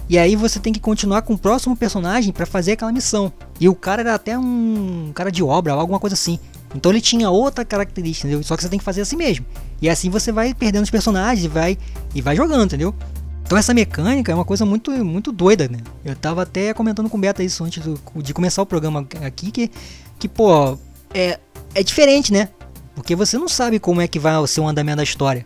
E 0.09 0.17
aí 0.17 0.37
você 0.37 0.61
tem 0.61 0.73
que 0.73 0.79
continuar 0.79 1.23
com 1.23 1.35
o 1.35 1.39
próximo 1.39 1.77
personagem 1.77 2.33
para 2.33 2.47
fazer 2.47 2.73
aquela 2.73 2.93
missão. 2.93 3.33
E 3.59 3.69
o 3.69 3.75
cara 3.75 4.03
era 4.03 4.15
até 4.15 4.39
um 4.39 5.11
cara 5.13 5.33
de 5.33 5.43
obra, 5.43 5.73
alguma 5.73 5.99
coisa 5.99 6.15
assim. 6.15 6.39
Então 6.77 6.93
ele 6.93 7.01
tinha 7.01 7.29
outra 7.29 7.65
característica, 7.65 8.29
entendeu? 8.29 8.45
Só 8.45 8.57
que 8.57 8.63
você 8.63 8.69
tem 8.69 8.79
que 8.79 8.85
fazer 8.85 9.01
assim 9.01 9.17
mesmo. 9.17 9.45
E 9.83 9.89
assim 9.89 10.11
você 10.11 10.31
vai 10.31 10.55
perdendo 10.55 10.85
os 10.85 10.91
personagens 10.91 11.45
e 11.45 11.49
vai 11.49 11.77
e 12.15 12.23
vai 12.23 12.37
jogando, 12.37 12.67
entendeu? 12.67 12.95
Então 13.49 13.57
essa 13.57 13.73
mecânica 13.73 14.31
é 14.31 14.35
uma 14.35 14.45
coisa 14.45 14.67
muito 14.67 14.91
muito 15.03 15.33
doida, 15.33 15.69
né? 15.69 15.79
Eu 16.05 16.15
tava 16.15 16.43
até 16.43 16.75
comentando 16.75 17.09
com 17.09 17.17
o 17.17 17.21
Beta 17.21 17.43
isso 17.43 17.65
antes 17.65 17.83
do, 17.83 17.99
de 18.17 18.35
começar 18.35 18.61
o 18.61 18.67
programa 18.67 19.09
aqui 19.25 19.51
que 19.51 19.71
que 20.19 20.29
pô, 20.29 20.79
é 21.15 21.41
é 21.75 21.83
diferente, 21.83 22.31
né? 22.31 22.51
Porque 22.95 23.17
você 23.17 23.39
não 23.39 23.49
sabe 23.49 23.79
como 23.79 24.03
é 24.03 24.07
que 24.07 24.19
vai 24.19 24.47
ser 24.47 24.61
o 24.61 24.69
andamento 24.69 24.99
da 24.99 25.03
história 25.03 25.43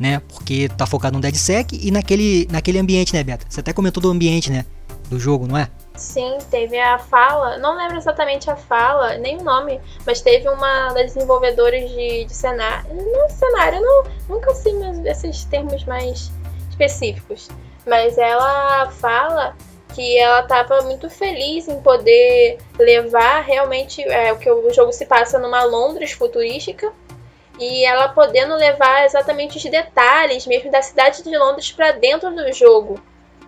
né? 0.00 0.20
Porque 0.34 0.68
tá 0.70 0.84
focado 0.84 1.14
no 1.14 1.22
DeadSec 1.22 1.78
e 1.80 1.92
naquele, 1.92 2.48
naquele 2.50 2.80
ambiente, 2.80 3.14
né, 3.14 3.22
Beta? 3.22 3.46
Você 3.48 3.60
até 3.60 3.72
comentou 3.72 4.02
do 4.02 4.10
ambiente, 4.10 4.50
né? 4.50 4.64
Do 5.08 5.16
jogo, 5.16 5.46
não 5.46 5.56
é? 5.56 5.68
Sim, 5.94 6.38
teve 6.50 6.76
a 6.80 6.98
fala, 6.98 7.58
não 7.58 7.76
lembro 7.76 7.98
exatamente 7.98 8.50
a 8.50 8.56
fala, 8.56 9.16
nem 9.18 9.38
o 9.38 9.44
nome, 9.44 9.80
mas 10.04 10.20
teve 10.20 10.48
uma 10.48 10.88
das 10.88 11.14
desenvolvedoras 11.14 11.88
de, 11.88 12.24
de 12.24 12.34
cenário. 12.34 12.84
Não 12.92 13.28
cenário, 13.28 13.80
não, 13.80 14.04
nunca 14.28 14.52
sei 14.54 14.72
esses 15.04 15.44
termos 15.44 15.84
mais 15.84 16.32
específicos. 16.72 17.48
Mas 17.86 18.18
ela 18.18 18.90
fala 18.90 19.56
que 19.94 20.18
ela 20.18 20.40
estava 20.40 20.82
muito 20.82 21.08
feliz 21.10 21.68
em 21.68 21.80
poder 21.80 22.58
levar 22.78 23.42
realmente 23.42 24.02
é, 24.02 24.32
o 24.32 24.38
que 24.38 24.50
o 24.50 24.72
jogo 24.72 24.92
se 24.92 25.06
passa 25.06 25.38
numa 25.38 25.62
Londres 25.64 26.12
futurística 26.12 26.92
e 27.58 27.84
ela 27.84 28.08
podendo 28.08 28.54
levar 28.54 29.04
exatamente 29.04 29.58
os 29.58 29.64
detalhes 29.64 30.46
mesmo 30.46 30.70
da 30.70 30.82
cidade 30.82 31.22
de 31.22 31.36
Londres 31.36 31.70
para 31.70 31.92
dentro 31.92 32.34
do 32.34 32.52
jogo. 32.52 33.00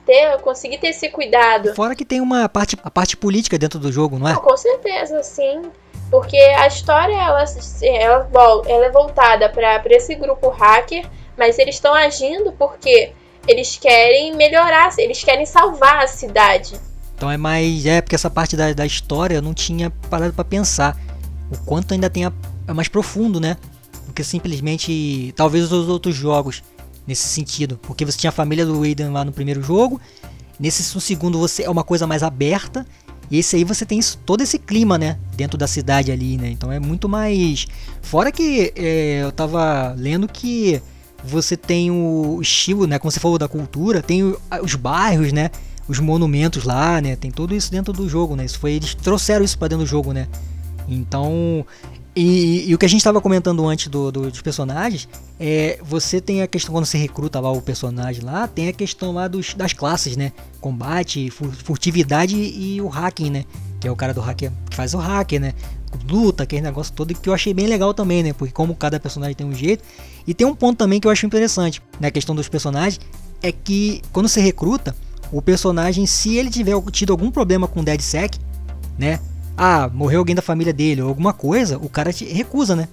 ter, 0.04 0.38
conseguir 0.42 0.78
ter 0.78 0.88
esse 0.88 1.08
cuidado. 1.08 1.74
Fora 1.74 1.94
que 1.94 2.04
tem 2.04 2.20
uma 2.20 2.46
parte, 2.46 2.76
a 2.84 2.90
parte 2.90 3.16
política 3.16 3.58
dentro 3.58 3.78
do 3.78 3.90
jogo, 3.90 4.18
não 4.18 4.28
é? 4.28 4.34
Não, 4.34 4.40
com 4.40 4.56
certeza, 4.56 5.22
sim. 5.22 5.62
Porque 6.10 6.36
a 6.36 6.66
história 6.66 7.14
ela, 7.14 7.42
ela, 7.82 8.28
ela 8.68 8.86
é 8.86 8.90
voltada 8.90 9.48
para 9.48 9.82
esse 9.86 10.14
grupo 10.14 10.50
hacker, 10.50 11.08
mas 11.36 11.58
eles 11.58 11.76
estão 11.76 11.94
agindo 11.94 12.52
porque 12.52 13.12
eles 13.46 13.76
querem 13.76 14.34
melhorar, 14.34 14.92
eles 14.98 15.22
querem 15.22 15.46
salvar 15.46 16.02
a 16.02 16.06
cidade. 16.06 16.80
Então 17.16 17.30
é 17.30 17.36
mais. 17.36 17.86
É, 17.86 18.00
porque 18.00 18.14
essa 18.14 18.30
parte 18.30 18.56
da, 18.56 18.72
da 18.72 18.86
história 18.86 19.36
eu 19.36 19.42
não 19.42 19.54
tinha 19.54 19.90
parado 20.10 20.32
para 20.32 20.44
pensar. 20.44 20.98
O 21.50 21.58
quanto 21.64 21.94
ainda 21.94 22.10
tem 22.10 22.24
a, 22.24 22.32
é 22.66 22.72
mais 22.72 22.88
profundo, 22.88 23.38
né? 23.40 23.56
Do 24.06 24.12
que 24.12 24.24
simplesmente. 24.24 25.32
Talvez 25.36 25.70
os 25.70 25.88
outros 25.88 26.14
jogos 26.14 26.62
nesse 27.06 27.28
sentido. 27.28 27.78
Porque 27.82 28.04
você 28.04 28.18
tinha 28.18 28.30
a 28.30 28.32
família 28.32 28.66
do 28.66 28.82
Aiden 28.82 29.10
lá 29.10 29.24
no 29.24 29.32
primeiro 29.32 29.62
jogo. 29.62 30.00
Nesse 30.58 30.82
segundo 31.00 31.38
você 31.38 31.64
é 31.64 31.70
uma 31.70 31.84
coisa 31.84 32.06
mais 32.06 32.22
aberta. 32.22 32.86
E 33.30 33.38
esse 33.38 33.56
aí 33.56 33.64
você 33.64 33.86
tem 33.86 33.98
isso, 33.98 34.18
todo 34.18 34.42
esse 34.42 34.58
clima, 34.58 34.98
né? 34.98 35.18
Dentro 35.34 35.56
da 35.56 35.66
cidade 35.66 36.12
ali, 36.12 36.36
né? 36.36 36.50
Então 36.50 36.70
é 36.70 36.78
muito 36.78 37.08
mais. 37.08 37.66
Fora 38.02 38.30
que 38.30 38.72
é, 38.76 39.22
eu 39.22 39.32
tava 39.32 39.94
lendo 39.96 40.28
que 40.28 40.82
você 41.26 41.56
tem 41.56 41.90
o 41.90 42.38
estilo, 42.40 42.86
né? 42.86 42.98
Como 42.98 43.10
você 43.10 43.20
falou 43.20 43.38
da 43.38 43.48
cultura, 43.48 44.02
tem 44.02 44.22
os 44.62 44.74
bairros, 44.74 45.32
né? 45.32 45.50
Os 45.88 45.98
monumentos 45.98 46.64
lá, 46.64 47.00
né? 47.00 47.16
Tem 47.16 47.30
tudo 47.30 47.54
isso 47.54 47.70
dentro 47.70 47.92
do 47.92 48.08
jogo, 48.08 48.36
né? 48.36 48.44
Isso 48.44 48.58
foi 48.58 48.72
eles 48.72 48.94
trouxeram 48.94 49.44
isso 49.44 49.58
para 49.58 49.68
dentro 49.68 49.84
do 49.84 49.88
jogo, 49.88 50.12
né? 50.12 50.28
Então 50.88 51.64
e, 52.16 52.68
e, 52.68 52.74
o 52.74 52.78
que 52.78 52.86
a 52.86 52.88
gente 52.88 53.00
estava 53.00 53.20
comentando 53.20 53.66
antes 53.66 53.88
do, 53.88 54.12
do, 54.12 54.30
dos 54.30 54.40
personagens 54.40 55.08
é 55.40 55.80
você 55.82 56.20
tem 56.20 56.42
a 56.42 56.46
questão 56.46 56.72
quando 56.72 56.86
você 56.86 56.96
recruta 56.96 57.40
lá 57.40 57.50
o 57.50 57.60
personagem 57.60 58.22
lá 58.22 58.46
tem 58.46 58.68
a 58.68 58.72
questão 58.72 59.10
lá 59.10 59.26
dos, 59.26 59.52
das 59.54 59.72
classes 59.72 60.16
né 60.16 60.30
combate 60.60 61.28
furtividade 61.30 62.36
e 62.36 62.80
o 62.80 62.86
hacking 62.86 63.30
né 63.30 63.44
que 63.80 63.88
é 63.88 63.90
o 63.90 63.96
cara 63.96 64.14
do 64.14 64.20
hacker 64.20 64.52
que 64.70 64.76
faz 64.76 64.94
o 64.94 64.98
hacker 64.98 65.40
né 65.40 65.54
luta 66.08 66.42
aquele 66.42 66.62
negócio 66.62 66.92
todo 66.92 67.14
que 67.14 67.28
eu 67.28 67.34
achei 67.34 67.54
bem 67.54 67.66
legal 67.66 67.94
também 67.94 68.22
né? 68.22 68.32
Porque 68.32 68.52
como 68.52 68.74
cada 68.74 68.98
personagem 68.98 69.34
tem 69.34 69.46
um 69.46 69.54
jeito. 69.54 69.84
E 70.26 70.34
tem 70.34 70.46
um 70.46 70.54
ponto 70.54 70.78
também 70.78 71.00
que 71.00 71.06
eu 71.06 71.10
acho 71.10 71.26
interessante 71.26 71.82
na 72.00 72.10
questão 72.10 72.34
dos 72.34 72.48
personagens 72.48 73.00
é 73.42 73.52
que 73.52 74.02
quando 74.12 74.28
você 74.28 74.40
recruta 74.40 74.94
o 75.30 75.42
personagem 75.42 76.06
se 76.06 76.36
ele 76.36 76.50
tiver 76.50 76.74
tido 76.90 77.12
algum 77.12 77.30
problema 77.30 77.66
com 77.66 77.80
o 77.80 77.84
DeadSec 77.84 78.38
né? 78.98 79.20
Ah, 79.56 79.88
morreu 79.92 80.20
alguém 80.20 80.34
da 80.34 80.42
família 80.42 80.72
dele 80.72 81.02
ou 81.02 81.08
alguma 81.08 81.32
coisa, 81.32 81.78
o 81.78 81.88
cara 81.88 82.12
te 82.12 82.24
recusa, 82.24 82.74
né? 82.74 82.88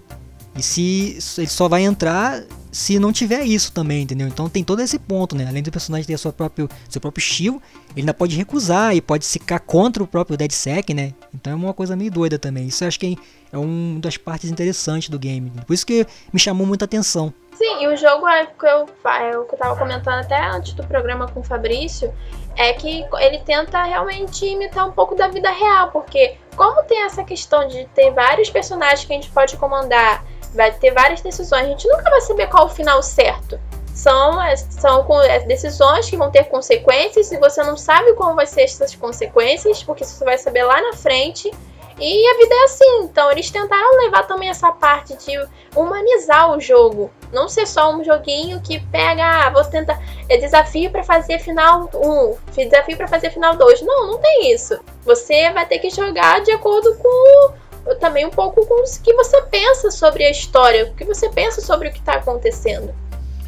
E 0.55 0.61
se 0.61 1.17
ele 1.37 1.47
só 1.47 1.67
vai 1.67 1.83
entrar 1.83 2.43
se 2.71 2.97
não 2.97 3.11
tiver 3.11 3.43
isso 3.43 3.71
também, 3.71 4.03
entendeu? 4.03 4.27
Então 4.27 4.47
tem 4.47 4.63
todo 4.63 4.81
esse 4.81 4.97
ponto, 4.97 5.35
né? 5.35 5.45
Além 5.47 5.61
do 5.61 5.71
personagem 5.71 6.07
ter 6.07 6.17
sua 6.17 6.31
próprio, 6.31 6.69
seu 6.87 7.01
próprio 7.01 7.21
estilo, 7.21 7.61
ele 7.91 8.01
ainda 8.01 8.13
pode 8.13 8.35
recusar 8.35 8.95
e 8.95 9.01
pode 9.01 9.25
ficar 9.25 9.59
contra 9.59 10.01
o 10.01 10.07
próprio 10.07 10.37
DeadSec, 10.37 10.93
né? 10.93 11.13
Então 11.33 11.51
é 11.51 11.55
uma 11.55 11.73
coisa 11.73 11.95
meio 11.95 12.11
doida 12.11 12.39
também. 12.39 12.67
Isso 12.67 12.83
eu 12.83 12.87
acho 12.87 12.99
que 12.99 13.17
é 13.51 13.57
uma 13.57 13.99
das 13.99 14.15
partes 14.15 14.49
interessantes 14.49 15.09
do 15.09 15.19
game. 15.19 15.51
Por 15.67 15.73
isso 15.73 15.85
que 15.85 16.07
me 16.31 16.39
chamou 16.39 16.65
muita 16.65 16.85
atenção. 16.85 17.33
Sim, 17.53 17.83
e 17.83 17.87
o 17.87 17.95
jogo 17.95 18.27
é 18.27 18.43
o 18.43 18.47
que 18.47 18.65
eu, 18.65 18.89
é 19.11 19.37
o 19.37 19.45
que 19.45 19.53
eu 19.53 19.59
tava 19.59 19.75
comentando 19.77 20.21
até 20.21 20.49
antes 20.49 20.73
do 20.73 20.83
programa 20.83 21.27
com 21.27 21.41
o 21.41 21.43
Fabrício, 21.43 22.11
é 22.55 22.73
que 22.73 23.05
ele 23.19 23.39
tenta 23.39 23.83
realmente 23.83 24.45
imitar 24.45 24.87
um 24.87 24.91
pouco 24.91 25.13
da 25.13 25.27
vida 25.27 25.51
real, 25.51 25.91
porque 25.91 26.37
como 26.55 26.81
tem 26.83 27.03
essa 27.03 27.23
questão 27.23 27.67
de 27.67 27.85
ter 27.93 28.11
vários 28.11 28.49
personagens 28.49 29.05
que 29.05 29.13
a 29.13 29.15
gente 29.15 29.29
pode 29.29 29.57
comandar, 29.57 30.25
vai 30.53 30.71
ter 30.71 30.91
várias 30.91 31.21
decisões, 31.21 31.65
a 31.65 31.67
gente 31.67 31.87
nunca 31.87 32.09
vai 32.09 32.21
saber 32.21 32.47
qual 32.47 32.65
o 32.65 32.69
final 32.69 33.01
certo. 33.01 33.59
São, 33.93 34.39
são 34.69 35.05
decisões 35.45 36.09
que 36.09 36.15
vão 36.15 36.31
ter 36.31 36.45
consequências 36.45 37.31
e 37.31 37.37
você 37.37 37.61
não 37.61 37.75
sabe 37.75 38.13
como 38.13 38.35
vai 38.35 38.47
ser 38.47 38.61
essas 38.61 38.95
consequências, 38.95 39.83
porque 39.83 40.05
você 40.05 40.23
vai 40.23 40.37
saber 40.37 40.63
lá 40.63 40.81
na 40.81 40.93
frente. 40.93 41.51
E 41.99 42.27
a 42.27 42.37
vida 42.37 42.55
é 42.55 42.63
assim, 42.63 43.03
então 43.03 43.29
eles 43.31 43.51
tentaram 43.51 43.97
levar 43.97 44.23
também 44.23 44.49
essa 44.49 44.71
parte 44.71 45.15
de 45.17 45.37
humanizar 45.75 46.51
o 46.51 46.59
jogo. 46.59 47.11
Não 47.31 47.47
ser 47.47 47.67
só 47.67 47.93
um 47.93 48.03
joguinho 48.03 48.59
que 48.61 48.79
pega, 48.87 49.23
ah, 49.23 49.49
vou 49.51 49.63
tentar. 49.65 50.01
É 50.27 50.37
desafio 50.37 50.89
para 50.89 51.03
fazer 51.03 51.37
final 51.37 51.89
1, 51.93 52.37
desafio 52.53 52.97
para 52.97 53.07
fazer 53.07 53.29
final 53.29 53.55
2. 53.55 53.83
Não, 53.83 54.07
não 54.07 54.17
tem 54.17 54.51
isso. 54.51 54.79
Você 55.03 55.51
vai 55.51 55.65
ter 55.67 55.77
que 55.77 55.91
jogar 55.91 56.41
de 56.41 56.51
acordo 56.51 56.95
com 56.97 57.53
também 57.99 58.25
um 58.25 58.29
pouco 58.29 58.65
com 58.65 58.81
o 58.81 59.01
que 59.01 59.13
você 59.13 59.41
pensa 59.43 59.89
sobre 59.91 60.23
a 60.23 60.31
história, 60.31 60.85
o 60.85 60.95
que 60.95 61.05
você 61.05 61.29
pensa 61.29 61.61
sobre 61.61 61.89
o 61.89 61.91
que 61.91 61.99
está 61.99 62.13
acontecendo. 62.13 62.93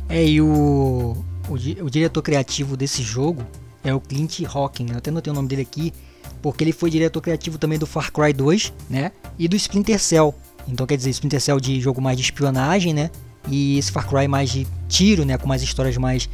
É, 0.09 0.23
e 0.23 0.41
o, 0.41 1.15
o, 1.47 1.53
o, 1.53 1.89
diretor 1.89 2.21
criativo 2.21 2.75
desse 2.75 3.01
jogo 3.01 3.43
é 3.83 3.93
o 3.93 3.99
Clint 3.99 4.41
Hawking, 4.45 4.87
eu 4.91 4.97
até 4.97 5.11
não 5.11 5.21
tenho 5.21 5.33
o 5.33 5.35
nome 5.35 5.47
dele 5.47 5.61
aqui, 5.61 5.93
porque 6.41 6.63
ele 6.63 6.71
foi 6.71 6.89
diretor 6.89 7.21
criativo 7.21 7.57
também 7.57 7.79
do 7.79 7.87
Far 7.87 8.11
Cry 8.11 8.33
2, 8.33 8.73
né? 8.89 9.11
E 9.39 9.47
do 9.47 9.55
Splinter 9.55 9.99
Cell. 9.99 10.35
Então 10.67 10.85
quer 10.85 10.97
dizer, 10.97 11.09
Splinter 11.11 11.39
Cell 11.39 11.59
de 11.59 11.79
jogo 11.79 12.01
mais 12.01 12.17
de 12.17 12.23
espionagem, 12.23 12.93
né? 12.93 13.09
E 13.47 13.77
esse 13.77 13.91
Far 13.91 14.07
Cry 14.07 14.27
mais 14.27 14.49
de 14.49 14.67
tiro, 14.87 15.25
né? 15.25 15.37
Com 15.37 15.47
mais 15.47 15.61
histórias 15.61 15.97
mais, 15.97 16.29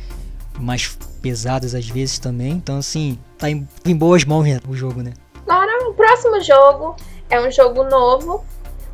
mais 0.60 0.98
pesadas 1.22 1.75
às 1.75 1.88
vezes 1.88 2.18
também. 2.18 2.53
Então 2.53 2.77
assim, 2.77 3.20
tá 3.38 3.50
em, 3.50 3.68
em 3.86 3.96
boas 3.96 4.25
mãos 4.25 4.46
né, 4.46 4.60
o 4.68 4.75
jogo, 4.75 5.01
né? 5.01 5.13
Agora, 5.48 5.89
o 5.89 5.94
próximo 5.94 6.41
jogo 6.44 6.96
é 7.30 7.40
um 7.40 7.52
jogo 7.52 7.84
novo, 7.84 8.44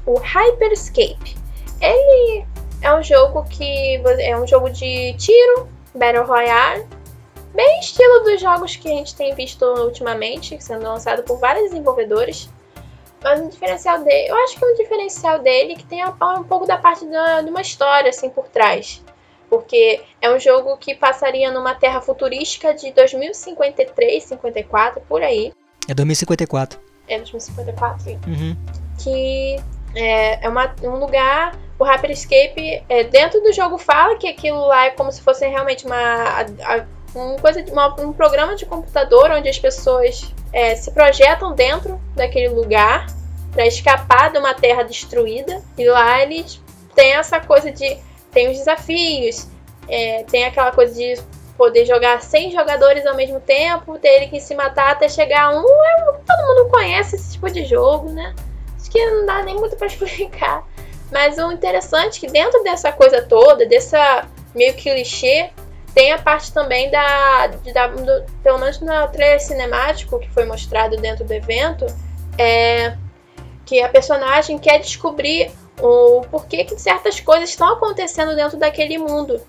o 0.06 0.18
Hyperscape. 0.18 1.36
Ele 1.82 2.46
é 2.82 2.94
um 2.94 3.04
jogo 3.04 3.44
que 3.46 4.01
é 4.20 4.38
um 4.38 4.48
jogo 4.48 4.70
de 4.70 5.13
tiro, 5.18 5.68
Battle 5.94 6.25
Royale, 6.25 6.86
Bem 7.56 7.80
estilo 7.80 8.20
dos 8.25 8.42
jogos 8.42 8.75
que 8.75 8.86
a 8.89 8.92
gente 8.92 9.15
tem 9.15 9.34
visto 9.34 9.63
ultimamente, 9.63 10.62
sendo 10.62 10.84
lançado 10.84 11.24
por 11.24 11.39
vários 11.39 11.70
desenvolvedores. 11.70 12.50
Mas 13.24 13.39
um 13.39 13.48
diferencial 13.48 14.04
dele, 14.04 14.30
eu 14.30 14.36
acho 14.44 14.60
que 14.60 14.65
é 14.65 14.68
um 14.68 14.75
diferencial 14.75 15.39
dele 15.39 15.77
que 15.77 15.86
tem 15.86 16.06
um 16.06 16.44
pouco 16.44 16.68
da 16.68 16.77
parte 16.77 17.06
de 17.06 17.50
uma 17.50 17.62
história 17.62 18.10
assim 18.10 18.30
por 18.30 18.50
trás. 18.50 19.01
Porque 19.50 20.01
é 20.22 20.30
um 20.30 20.38
jogo 20.38 20.75
que 20.75 20.94
passaria 20.94 21.50
numa 21.50 21.74
terra 21.74 22.01
futurística 22.01 22.74
de 22.74 22.92
2053, 22.92 24.22
54, 24.22 25.01
por 25.08 25.24
aí. 25.24 25.54
É 25.88 25.94
2054. 25.94 26.85
É 27.07 27.17
2054, 27.17 28.03
sim. 28.03 28.19
Uhum. 28.27 28.57
Que 28.97 29.57
é, 29.95 30.45
é 30.45 30.50
uma, 30.50 30.74
um 30.83 30.97
lugar. 30.97 31.55
O 31.77 31.83
Hyperscape, 31.83 32.83
é, 32.88 33.03
dentro 33.03 33.41
do 33.41 33.51
jogo, 33.51 33.77
fala 33.77 34.15
que 34.15 34.27
aquilo 34.27 34.65
lá 34.67 34.85
é 34.85 34.89
como 34.91 35.12
se 35.12 35.21
fosse 35.21 35.45
realmente 35.47 35.85
uma. 35.85 35.95
A, 35.95 36.41
a, 36.41 36.85
um, 37.15 37.38
coisa 37.38 37.63
uma, 37.71 38.01
um 38.01 38.12
programa 38.12 38.55
de 38.55 38.65
computador 38.65 39.31
onde 39.31 39.47
as 39.47 39.57
pessoas 39.57 40.33
é, 40.51 40.75
se 40.75 40.91
projetam 40.91 41.53
dentro 41.53 42.00
daquele 42.13 42.50
lugar 42.50 43.07
para 43.51 43.65
escapar 43.65 44.31
de 44.31 44.38
uma 44.38 44.53
terra 44.53 44.83
destruída. 44.83 45.62
E 45.77 45.85
lá 45.85 46.21
eles 46.21 46.62
têm 46.93 47.13
essa 47.13 47.39
coisa 47.39 47.71
de. 47.71 47.97
tem 48.31 48.50
os 48.50 48.57
desafios, 48.57 49.47
é, 49.88 50.24
tem 50.24 50.45
aquela 50.45 50.71
coisa 50.71 50.93
de 50.93 51.15
poder 51.57 51.85
jogar 51.85 52.21
100 52.21 52.51
jogadores 52.51 53.05
ao 53.05 53.15
mesmo 53.15 53.39
tempo, 53.39 53.97
ter 53.97 54.29
que 54.29 54.39
se 54.39 54.55
matar 54.55 54.91
até 54.91 55.07
chegar 55.07 55.45
a 55.45 55.51
um. 55.51 55.65
É, 55.65 56.03
todo 56.25 56.47
mundo 56.47 56.69
conhece 56.69 57.15
esse 57.15 57.33
tipo 57.33 57.50
de 57.50 57.65
jogo, 57.65 58.09
né? 58.09 58.33
Acho 58.79 58.91
que 58.91 59.05
não 59.05 59.25
dá 59.25 59.43
nem 59.43 59.55
muito 59.55 59.75
para 59.75 59.88
explicar. 59.88 60.67
Mas 61.12 61.38
o 61.38 61.51
interessante 61.51 62.17
é 62.17 62.27
que 62.27 62.33
dentro 62.33 62.63
dessa 62.63 62.91
coisa 62.91 63.21
toda, 63.21 63.65
dessa 63.65 64.27
meio 64.53 64.74
que 64.74 64.91
clichê, 64.91 65.50
tem 65.93 66.12
a 66.12 66.17
parte 66.17 66.51
também 66.51 66.91
da, 66.91 67.47
da 67.74 67.88
do, 67.88 68.25
pelo 68.43 68.57
menos 68.57 68.79
no 68.81 69.07
trailer 69.07 69.39
cinemático 69.39 70.19
que 70.19 70.29
foi 70.31 70.45
mostrado 70.45 70.97
dentro 70.97 71.24
do 71.24 71.31
evento, 71.31 71.85
é 72.38 72.97
que 73.65 73.81
a 73.81 73.89
personagem 73.89 74.59
quer 74.59 74.79
descobrir 74.79 75.51
o 75.81 76.21
porquê 76.29 76.63
que 76.63 76.79
certas 76.79 77.19
coisas 77.19 77.50
estão 77.50 77.74
acontecendo 77.74 78.35
dentro 78.35 78.57
daquele 78.57 78.97
mundo. 78.97 79.41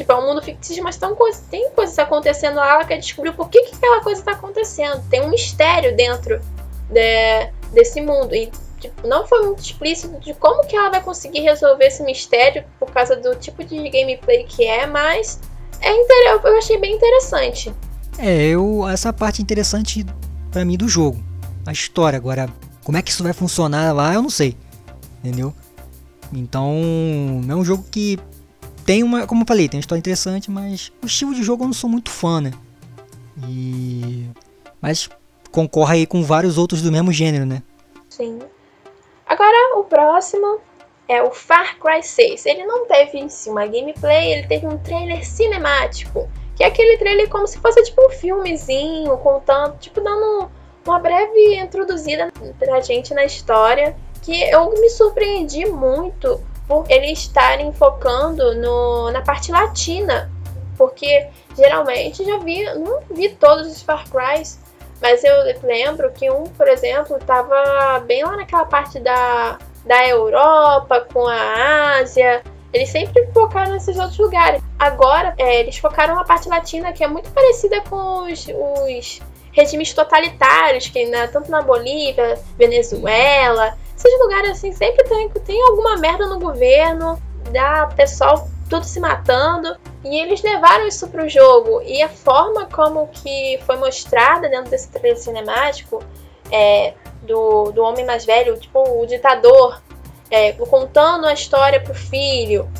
Tipo, 0.00 0.12
é 0.12 0.16
um 0.16 0.28
mundo 0.28 0.40
fictício, 0.40 0.82
mas 0.82 0.96
tão 0.96 1.14
coisa, 1.14 1.42
tem 1.50 1.68
coisas 1.72 1.98
acontecendo 1.98 2.56
lá, 2.56 2.72
ela 2.72 2.84
quer 2.86 2.96
descobrir 2.96 3.34
por 3.34 3.50
que, 3.50 3.64
que 3.64 3.74
aquela 3.74 4.00
coisa 4.00 4.18
está 4.18 4.32
acontecendo. 4.32 5.06
Tem 5.10 5.20
um 5.20 5.28
mistério 5.28 5.94
dentro 5.94 6.40
de, 6.88 7.52
desse 7.70 8.00
mundo. 8.00 8.34
E 8.34 8.50
tipo, 8.80 9.06
não 9.06 9.26
foi 9.26 9.44
muito 9.44 9.58
explícito 9.58 10.18
de 10.18 10.32
como 10.32 10.66
que 10.66 10.74
ela 10.74 10.88
vai 10.88 11.02
conseguir 11.02 11.40
resolver 11.40 11.84
esse 11.84 12.02
mistério 12.02 12.64
por 12.78 12.90
causa 12.90 13.14
do 13.14 13.34
tipo 13.34 13.62
de 13.62 13.76
gameplay 13.90 14.44
que 14.44 14.64
é, 14.64 14.86
mas 14.86 15.38
é 15.82 15.92
inter... 15.92 16.40
eu 16.44 16.56
achei 16.56 16.78
bem 16.78 16.94
interessante. 16.96 17.70
É, 18.18 18.46
eu 18.46 18.88
essa 18.88 19.12
parte 19.12 19.42
interessante 19.42 20.06
para 20.50 20.64
mim 20.64 20.78
do 20.78 20.88
jogo, 20.88 21.22
a 21.66 21.72
história. 21.72 22.16
Agora, 22.16 22.48
como 22.84 22.96
é 22.96 23.02
que 23.02 23.10
isso 23.10 23.22
vai 23.22 23.34
funcionar 23.34 23.92
lá, 23.92 24.14
eu 24.14 24.22
não 24.22 24.30
sei, 24.30 24.56
entendeu? 25.22 25.54
Então, 26.32 26.72
é 27.46 27.54
um 27.54 27.62
jogo 27.62 27.84
que 27.90 28.18
tem 28.90 29.04
uma, 29.04 29.24
como 29.24 29.42
eu 29.42 29.46
falei, 29.46 29.68
tem 29.68 29.78
uma 29.78 29.82
história 29.82 30.00
interessante, 30.00 30.50
mas 30.50 30.90
o 31.00 31.06
estilo 31.06 31.32
de 31.32 31.44
jogo 31.44 31.62
eu 31.62 31.68
não 31.68 31.72
sou 31.72 31.88
muito 31.88 32.10
fã, 32.10 32.40
né? 32.40 32.50
E 33.46 34.26
mas 34.82 35.08
concorre 35.52 35.98
aí 35.98 36.06
com 36.08 36.24
vários 36.24 36.58
outros 36.58 36.82
do 36.82 36.90
mesmo 36.90 37.12
gênero, 37.12 37.46
né? 37.46 37.62
Sim. 38.08 38.40
Agora 39.28 39.78
o 39.78 39.84
próximo 39.84 40.58
é 41.06 41.22
o 41.22 41.30
Far 41.30 41.78
Cry 41.78 42.02
6. 42.02 42.44
Ele 42.46 42.66
não 42.66 42.84
teve 42.84 43.16
em 43.16 43.28
si 43.28 43.48
uma 43.48 43.64
gameplay, 43.64 44.32
ele 44.32 44.48
teve 44.48 44.66
um 44.66 44.76
trailer 44.78 45.24
cinemático 45.24 46.28
Que 46.56 46.64
é 46.64 46.66
aquele 46.66 46.98
trailer 46.98 47.28
como 47.28 47.46
se 47.46 47.60
fosse 47.60 47.80
tipo 47.84 48.04
um 48.04 48.10
filmezinho, 48.10 49.16
contando, 49.18 49.78
tipo, 49.78 50.00
dando 50.00 50.50
uma 50.84 50.98
breve 50.98 51.60
introduzida 51.60 52.32
pra 52.58 52.80
gente 52.80 53.14
na 53.14 53.24
história. 53.24 53.94
Que 54.20 54.50
eu 54.50 54.68
me 54.72 54.90
surpreendi 54.90 55.64
muito 55.66 56.40
por 56.70 56.88
eles 56.88 57.18
estarem 57.18 57.72
focando 57.72 58.54
no, 58.54 59.10
na 59.10 59.20
parte 59.22 59.50
latina. 59.50 60.30
Porque 60.78 61.26
geralmente 61.56 62.24
já 62.24 62.38
vi, 62.38 62.62
não 62.74 63.00
vi 63.10 63.28
todos 63.30 63.66
os 63.66 63.82
Far 63.82 64.08
Crys, 64.08 64.60
mas 65.02 65.24
eu 65.24 65.34
lembro 65.64 66.12
que 66.12 66.30
um, 66.30 66.44
por 66.44 66.68
exemplo, 66.68 67.16
estava 67.16 67.98
bem 68.06 68.22
lá 68.22 68.36
naquela 68.36 68.64
parte 68.64 69.00
da, 69.00 69.58
da 69.84 70.06
Europa, 70.06 71.06
com 71.12 71.26
a 71.26 71.98
Ásia. 71.98 72.40
Eles 72.72 72.88
sempre 72.88 73.26
focaram 73.34 73.72
nesses 73.72 73.98
outros 73.98 74.18
lugares. 74.18 74.62
Agora, 74.78 75.34
é, 75.36 75.58
eles 75.58 75.76
focaram 75.76 76.14
na 76.14 76.22
parte 76.22 76.48
latina, 76.48 76.92
que 76.92 77.02
é 77.02 77.08
muito 77.08 77.30
parecida 77.32 77.80
com 77.80 78.30
os, 78.30 78.46
os 78.46 79.20
regimes 79.50 79.92
totalitários, 79.92 80.88
que 80.88 81.04
na, 81.06 81.26
tanto 81.26 81.50
na 81.50 81.62
Bolívia, 81.62 82.38
Venezuela, 82.56 83.76
esses 84.08 84.20
lugares 84.20 84.50
assim 84.50 84.72
sempre 84.72 85.04
tem, 85.04 85.28
tem 85.28 85.62
alguma 85.62 85.96
merda 85.96 86.26
no 86.26 86.38
governo, 86.38 87.20
dá 87.52 87.86
pessoal 87.94 88.48
tudo 88.68 88.84
se 88.84 89.00
matando. 89.00 89.76
E 90.04 90.18
eles 90.18 90.40
levaram 90.42 90.86
isso 90.86 91.08
pro 91.08 91.28
jogo. 91.28 91.82
E 91.82 92.00
a 92.02 92.08
forma 92.08 92.66
como 92.66 93.08
que 93.08 93.58
foi 93.66 93.76
mostrada 93.76 94.48
dentro 94.48 94.70
desse 94.70 94.88
trailer 94.90 95.18
cinemático 95.18 96.02
é, 96.50 96.94
do, 97.22 97.72
do 97.72 97.82
homem 97.82 98.06
mais 98.06 98.24
velho, 98.24 98.56
tipo 98.58 98.80
o 98.80 99.06
ditador, 99.06 99.82
é, 100.30 100.52
contando 100.52 101.26
a 101.26 101.34
história 101.34 101.80
pro 101.80 101.92
filho, 101.92 102.70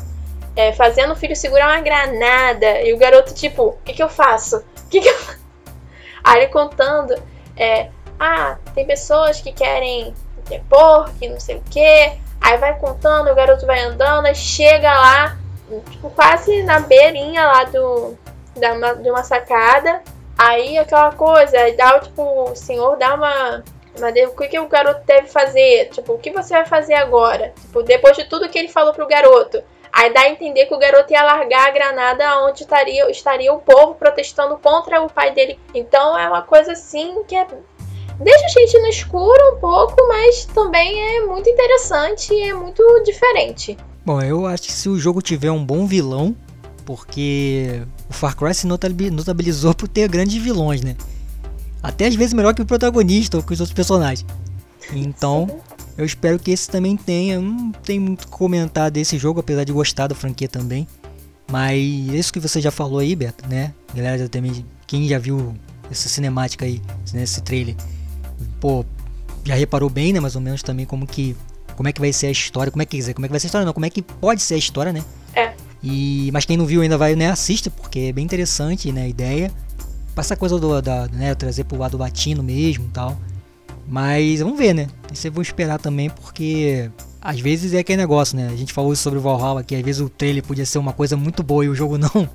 é, 0.55 0.73
fazendo 0.73 1.13
o 1.13 1.15
filho 1.15 1.35
segurar 1.35 1.67
uma 1.67 1.81
granada. 1.81 2.81
E 2.81 2.93
o 2.93 2.97
garoto, 2.97 3.33
tipo, 3.33 3.63
o 3.63 3.77
que, 3.83 3.93
que 3.93 4.01
eu 4.01 4.09
faço? 4.09 4.57
O 4.57 4.89
que, 4.89 5.01
que 5.01 5.09
eu 5.09 5.17
Aí 6.23 6.41
ele 6.41 6.47
contando, 6.51 7.15
é, 7.57 7.89
ah, 8.19 8.57
tem 8.75 8.85
pessoas 8.85 9.41
que 9.41 9.51
querem 9.51 10.13
depor, 10.51 11.09
que 11.17 11.27
não 11.27 11.39
sei 11.39 11.57
o 11.57 11.63
que. 11.69 12.13
Aí 12.39 12.57
vai 12.57 12.77
contando, 12.77 13.29
o 13.29 13.35
garoto 13.35 13.65
vai 13.65 13.81
andando, 13.81 14.25
aí 14.25 14.35
chega 14.35 14.91
lá, 14.93 15.37
tipo, 15.89 16.09
quase 16.09 16.63
na 16.63 16.79
beirinha 16.79 17.45
lá 17.45 17.63
do, 17.65 18.17
da, 18.55 18.93
de 18.93 19.09
uma 19.09 19.23
sacada. 19.23 20.01
Aí 20.37 20.77
aquela 20.77 21.11
coisa, 21.11 21.57
aí 21.57 21.75
dá, 21.75 21.99
tipo, 21.99 22.51
o 22.51 22.55
senhor 22.55 22.97
dá 22.97 23.13
uma. 23.13 23.63
uma 23.97 24.09
o 24.27 24.35
que, 24.35 24.47
que 24.47 24.59
o 24.59 24.67
garoto 24.67 25.01
deve 25.05 25.27
fazer? 25.27 25.89
Tipo, 25.89 26.13
o 26.13 26.17
que 26.17 26.31
você 26.31 26.53
vai 26.53 26.65
fazer 26.65 26.95
agora? 26.95 27.53
Tipo, 27.61 27.83
depois 27.83 28.17
de 28.17 28.25
tudo 28.25 28.49
que 28.49 28.57
ele 28.57 28.67
falou 28.67 28.93
pro 28.93 29.07
garoto. 29.07 29.63
Aí 29.93 30.11
dá 30.13 30.21
a 30.21 30.29
entender 30.29 30.67
que 30.67 30.73
o 30.73 30.79
garoto 30.79 31.11
ia 31.11 31.21
largar 31.21 31.67
a 31.67 31.71
granada 31.71 32.39
onde 32.39 32.63
estaria, 32.63 33.09
estaria 33.11 33.53
o 33.53 33.59
povo 33.59 33.93
protestando 33.95 34.57
contra 34.57 35.01
o 35.01 35.09
pai 35.09 35.31
dele. 35.31 35.59
Então 35.75 36.17
é 36.17 36.27
uma 36.27 36.41
coisa 36.41 36.71
assim 36.71 37.23
que 37.23 37.35
é 37.35 37.45
deixa 38.23 38.45
a 38.45 38.49
gente 38.49 38.79
no 38.79 38.87
escuro 38.87 39.55
um 39.55 39.59
pouco, 39.59 39.95
mas 40.07 40.45
também 40.45 41.17
é 41.17 41.25
muito 41.25 41.49
interessante 41.49 42.33
e 42.33 42.43
é 42.43 42.53
muito 42.53 42.83
diferente. 43.03 43.77
Bom, 44.05 44.21
eu 44.21 44.45
acho 44.45 44.63
que 44.63 44.73
se 44.73 44.89
o 44.89 44.97
jogo 44.97 45.21
tiver 45.21 45.51
um 45.51 45.63
bom 45.63 45.85
vilão, 45.85 46.35
porque 46.85 47.81
o 48.09 48.13
Far 48.13 48.35
Cry 48.35 48.53
se 48.53 48.67
notabilizou 48.67 49.73
por 49.73 49.87
ter 49.87 50.07
grandes 50.07 50.41
vilões, 50.41 50.81
né? 50.81 50.95
Até 51.81 52.07
às 52.07 52.15
vezes 52.15 52.33
melhor 52.33 52.53
que 52.53 52.61
o 52.61 52.65
protagonista 52.65 53.37
ou 53.37 53.43
que 53.43 53.53
os 53.53 53.59
outros 53.59 53.75
personagens. 53.75 54.25
Então, 54.93 55.61
eu 55.97 56.05
espero 56.05 56.37
que 56.37 56.51
esse 56.51 56.69
também 56.69 56.97
tenha. 56.97 57.39
Não 57.39 57.71
tem 57.71 57.99
muito 57.99 58.27
comentar 58.27 58.91
desse 58.91 59.17
jogo, 59.17 59.39
apesar 59.39 59.63
de 59.63 59.71
gostar 59.71 60.07
da 60.07 60.15
franquia 60.15 60.47
também. 60.47 60.87
Mas 61.49 61.79
isso 62.13 62.31
que 62.33 62.39
você 62.39 62.61
já 62.61 62.71
falou 62.71 62.99
aí, 62.99 63.15
Beto, 63.15 63.47
né? 63.47 63.73
Galera, 63.93 64.27
também, 64.29 64.65
quem 64.87 65.07
já 65.07 65.17
viu 65.17 65.53
essa 65.89 66.07
cinemática 66.07 66.65
aí, 66.65 66.81
né, 67.13 67.23
esse 67.23 67.41
trailer, 67.41 67.75
pô, 68.61 68.85
já 69.43 69.55
reparou 69.55 69.89
bem, 69.89 70.13
né? 70.13 70.21
Mais 70.21 70.35
ou 70.35 70.41
menos 70.41 70.63
também 70.63 70.85
como 70.85 71.05
que. 71.05 71.35
Como 71.75 71.89
é 71.89 71.91
que 71.91 71.99
vai 71.99 72.13
ser 72.13 72.27
a 72.27 72.31
história, 72.31 72.71
como 72.71 72.83
é 72.83 72.85
que 72.85 72.95
dizer, 72.95 73.13
como 73.13 73.25
é 73.25 73.27
que 73.27 73.31
vai 73.31 73.39
ser 73.39 73.47
a 73.47 73.49
história, 73.49 73.65
não, 73.65 73.73
como 73.73 73.85
é 73.85 73.89
que 73.89 74.01
pode 74.01 74.41
ser 74.41 74.53
a 74.53 74.57
história, 74.57 74.93
né? 74.93 75.03
É. 75.33 75.53
E, 75.81 76.29
mas 76.31 76.45
quem 76.45 76.55
não 76.55 76.65
viu 76.65 76.81
ainda 76.81 76.97
vai, 76.97 77.15
né, 77.15 77.31
assista, 77.31 77.71
porque 77.71 77.99
é 77.99 78.11
bem 78.11 78.23
interessante, 78.23 78.91
né, 78.91 79.03
a 79.03 79.07
ideia. 79.07 79.51
Passa 80.13 80.35
coisa 80.35 80.59
do, 80.59 80.79
da, 80.79 81.07
né, 81.07 81.33
trazer 81.33 81.63
pro 81.63 81.79
lado 81.79 81.97
latino 81.97 82.43
mesmo 82.43 82.87
tal. 82.93 83.17
Mas 83.87 84.41
vamos 84.41 84.59
ver, 84.59 84.73
né? 84.73 84.87
Isso 85.11 85.25
eu 85.27 85.31
vou 85.31 85.41
esperar 85.41 85.79
também, 85.79 86.09
porque 86.09 86.91
às 87.21 87.39
vezes 87.39 87.73
é 87.73 87.79
aquele 87.79 87.97
negócio, 87.97 88.37
né? 88.37 88.49
A 88.51 88.55
gente 88.55 88.73
falou 88.73 88.95
sobre 88.95 89.17
o 89.17 89.21
Valhalla, 89.21 89.63
que 89.63 89.75
às 89.75 89.81
vezes 89.81 90.01
o 90.01 90.09
trailer 90.09 90.43
podia 90.43 90.65
ser 90.65 90.77
uma 90.77 90.93
coisa 90.93 91.17
muito 91.17 91.41
boa 91.41 91.65
e 91.65 91.69
o 91.69 91.75
jogo 91.75 91.97
não. 91.97 92.09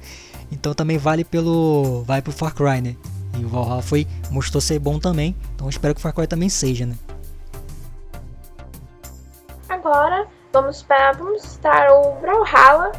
Então 0.49 0.73
também 0.73 0.97
vale 0.97 1.25
pelo. 1.25 2.05
vai 2.07 2.23
pro 2.23 2.33
Far 2.33 2.55
Cry, 2.55 2.81
né? 2.81 2.95
E 3.39 3.45
o 3.45 3.49
Valhalla 3.49 3.83
foi, 3.83 4.07
mostrou 4.31 4.61
ser 4.61 4.79
bom 4.79 4.99
também. 4.99 5.37
Então 5.55 5.69
espero 5.69 5.95
que 5.95 5.99
o 5.99 6.03
Far 6.03 6.15
Cry 6.15 6.27
também 6.27 6.49
seja, 6.49 6.87
né? 6.87 6.95
Agora 9.69 10.27
vamos 10.53 10.83
para 10.83 11.13
vamos 11.13 11.43
citar 11.43 11.91
o 11.91 12.13
Brawlhalla. 12.21 12.93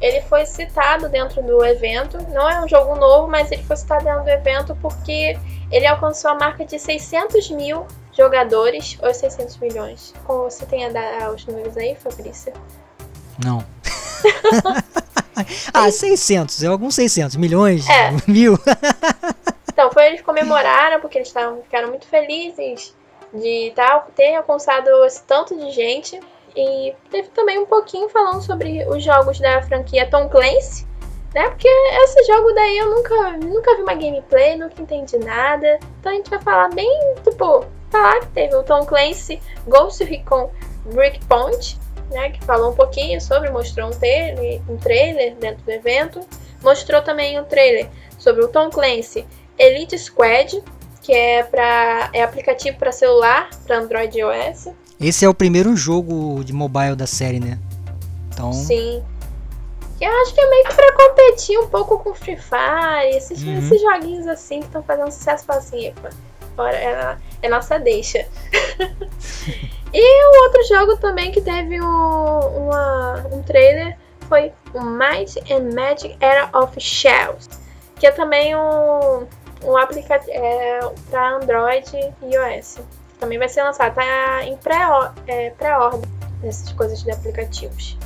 Ele 0.00 0.20
foi 0.22 0.44
citado 0.46 1.08
dentro 1.08 1.42
do 1.42 1.64
evento. 1.64 2.18
Não 2.30 2.50
é 2.50 2.62
um 2.64 2.66
jogo 2.68 2.96
novo, 2.96 3.28
mas 3.28 3.52
ele 3.52 3.62
foi 3.62 3.76
citado 3.76 4.04
dentro 4.04 4.24
do 4.24 4.28
evento 4.30 4.76
porque 4.82 5.38
ele 5.70 5.86
alcançou 5.86 6.32
a 6.32 6.34
marca 6.34 6.64
de 6.64 6.76
600 6.78 7.50
mil 7.50 7.86
jogadores 8.12 8.98
ou 9.00 9.14
600 9.14 9.58
milhões. 9.58 10.12
Como 10.24 10.50
você 10.50 10.66
tem 10.66 10.84
a 10.84 10.88
dar 10.90 11.30
os 11.32 11.46
números 11.46 11.76
aí, 11.76 11.94
Fabrício? 11.94 12.52
Não. 13.44 13.64
ah, 15.72 15.90
600, 15.90 16.62
é 16.64 16.66
alguns 16.66 16.94
600, 16.96 17.36
milhões, 17.36 17.88
É. 17.88 18.10
mil. 18.26 18.58
Eles 20.06 20.22
comemoraram 20.22 21.00
porque 21.00 21.18
eles 21.18 21.32
tavam, 21.32 21.62
ficaram 21.62 21.88
muito 21.88 22.06
felizes 22.06 22.94
de 23.32 23.72
tal, 23.74 24.08
ter 24.14 24.34
alcançado 24.34 24.88
esse 25.04 25.22
tanto 25.24 25.56
de 25.56 25.70
gente. 25.70 26.20
E 26.54 26.94
teve 27.10 27.28
também 27.28 27.58
um 27.58 27.66
pouquinho 27.66 28.08
falando 28.08 28.42
sobre 28.42 28.86
os 28.86 29.02
jogos 29.02 29.40
da 29.40 29.62
franquia 29.62 30.08
Tom 30.08 30.28
Clancy, 30.28 30.86
né? 31.34 31.48
Porque 31.48 31.68
esse 31.68 32.24
jogo 32.24 32.52
daí 32.52 32.78
eu 32.78 32.90
nunca, 32.90 33.32
nunca 33.38 33.76
vi 33.76 33.82
uma 33.82 33.94
gameplay, 33.94 34.56
nunca 34.56 34.82
entendi 34.82 35.18
nada. 35.18 35.78
Então 35.98 36.12
a 36.12 36.14
gente 36.14 36.28
vai 36.28 36.42
falar 36.42 36.68
bem, 36.74 37.14
tipo, 37.24 37.64
falar 37.90 38.20
que 38.20 38.26
teve 38.28 38.54
o 38.54 38.62
Tom 38.62 38.84
Clancy 38.84 39.40
Ghost 39.66 40.04
Recon 40.04 40.50
Breakpoint, 40.86 41.78
né? 42.10 42.30
Que 42.30 42.44
falou 42.44 42.72
um 42.72 42.74
pouquinho 42.74 43.18
sobre, 43.18 43.48
mostrou 43.48 43.88
um 43.88 43.92
trailer, 43.92 44.60
um 44.68 44.76
trailer 44.76 45.34
dentro 45.36 45.64
do 45.64 45.70
evento. 45.70 46.20
Mostrou 46.62 47.00
também 47.02 47.40
um 47.40 47.44
trailer 47.44 47.88
sobre 48.18 48.44
o 48.44 48.48
Tom 48.48 48.70
Clancy 48.70 49.26
Elite 49.62 49.98
Squad, 49.98 50.62
que 51.00 51.12
é 51.12 51.42
para 51.42 52.10
é 52.12 52.22
aplicativo 52.22 52.76
para 52.78 52.92
celular, 52.92 53.48
para 53.66 53.78
Android 53.78 54.16
e 54.16 54.20
iOS. 54.20 54.68
Esse 55.00 55.24
é 55.24 55.28
o 55.28 55.34
primeiro 55.34 55.76
jogo 55.76 56.42
de 56.44 56.52
mobile 56.52 56.94
da 56.96 57.06
série, 57.06 57.40
né? 57.40 57.58
Então, 58.32 58.52
Sim. 58.52 59.02
Eu 60.00 60.10
acho 60.22 60.34
que 60.34 60.40
é 60.40 60.50
meio 60.50 60.64
que 60.64 60.74
pra 60.74 60.92
competir 60.96 61.58
um 61.60 61.68
pouco 61.68 61.96
com 62.00 62.12
Free 62.12 62.36
Fire, 62.36 63.16
esses, 63.16 63.40
Uhum. 63.40 63.58
esses 63.58 63.80
joguinhos 63.80 64.26
assim 64.26 64.58
que 64.58 64.66
estão 64.66 64.82
fazendo 64.82 65.12
sucesso, 65.12 65.44
fala 65.44 65.60
assim, 65.60 65.86
epa, 65.86 66.10
é, 66.72 67.16
é 67.42 67.48
nossa 67.48 67.78
deixa. 67.78 68.18
e 69.94 70.24
o 70.26 70.44
outro 70.44 70.64
jogo 70.66 70.96
também 70.96 71.30
que 71.30 71.40
teve 71.40 71.80
um, 71.80 71.86
uma, 71.86 73.26
um 73.32 73.42
trailer 73.42 73.96
foi 74.28 74.52
o 74.74 74.80
Might 74.82 75.38
and 75.52 75.72
Magic 75.72 76.16
Era 76.18 76.48
of 76.52 76.80
Shells, 76.80 77.48
que 78.00 78.04
é 78.06 78.10
também 78.10 78.56
um, 78.56 79.24
um 79.64 79.76
aplicativo 79.76 80.30
é, 80.32 80.80
para 81.10 81.36
Android 81.36 81.90
e 82.22 82.34
iOS. 82.34 82.78
Também 83.18 83.38
vai 83.38 83.48
ser 83.48 83.62
lançado, 83.62 83.94
tá 83.94 84.44
em 84.44 84.56
pré-ordem 84.56 85.22
é, 85.26 85.50
pré-ordem 85.50 86.02
dessas 86.40 86.72
coisas 86.72 87.02
de 87.02 87.10
aplicativos. 87.10 87.96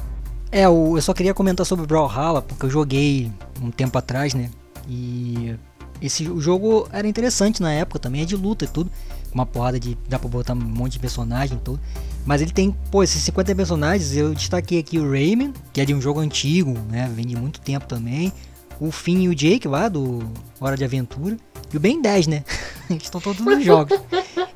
É, 0.52 0.64
eu 0.64 1.00
só 1.00 1.12
queria 1.12 1.34
comentar 1.34 1.66
sobre 1.66 1.86
Brawlhalla, 1.86 2.42
porque 2.42 2.66
eu 2.66 2.70
joguei 2.70 3.32
um 3.60 3.70
tempo 3.70 3.98
atrás, 3.98 4.34
né? 4.34 4.50
E 4.88 5.56
esse 6.00 6.28
o 6.28 6.40
jogo 6.40 6.88
era 6.92 7.06
interessante 7.06 7.60
na 7.60 7.72
época 7.72 7.98
também, 7.98 8.22
é 8.22 8.24
de 8.24 8.36
luta 8.36 8.64
e 8.64 8.68
tudo. 8.68 8.90
Uma 9.32 9.44
porrada 9.44 9.78
de. 9.78 9.98
dá 10.08 10.18
pra 10.18 10.28
botar 10.28 10.54
um 10.54 10.56
monte 10.56 10.92
de 10.92 10.98
personagem 10.98 11.56
e 11.56 11.60
tudo. 11.60 11.80
Mas 12.24 12.40
ele 12.40 12.52
tem, 12.52 12.74
pô, 12.90 13.02
esses 13.02 13.22
50 13.22 13.54
personagens, 13.54 14.16
eu 14.16 14.34
destaquei 14.34 14.78
aqui 14.78 14.98
o 14.98 15.10
Rayman, 15.10 15.52
que 15.72 15.80
é 15.80 15.84
de 15.84 15.94
um 15.94 16.00
jogo 16.00 16.20
antigo, 16.20 16.74
né? 16.90 17.10
Vem 17.14 17.26
de 17.26 17.36
muito 17.36 17.60
tempo 17.60 17.86
também. 17.86 18.32
O 18.80 18.90
Finn 18.90 19.22
e 19.22 19.28
o 19.28 19.34
Jake 19.34 19.66
lá, 19.66 19.88
do 19.88 20.20
Hora 20.60 20.76
de 20.76 20.84
Aventura. 20.84 21.36
E 21.72 21.76
o 21.76 21.80
Ben 21.80 22.00
10, 22.00 22.26
né? 22.26 22.44
Eles 22.88 23.04
estão 23.04 23.20
todos 23.20 23.40
nos 23.40 23.64
jogos. 23.64 23.98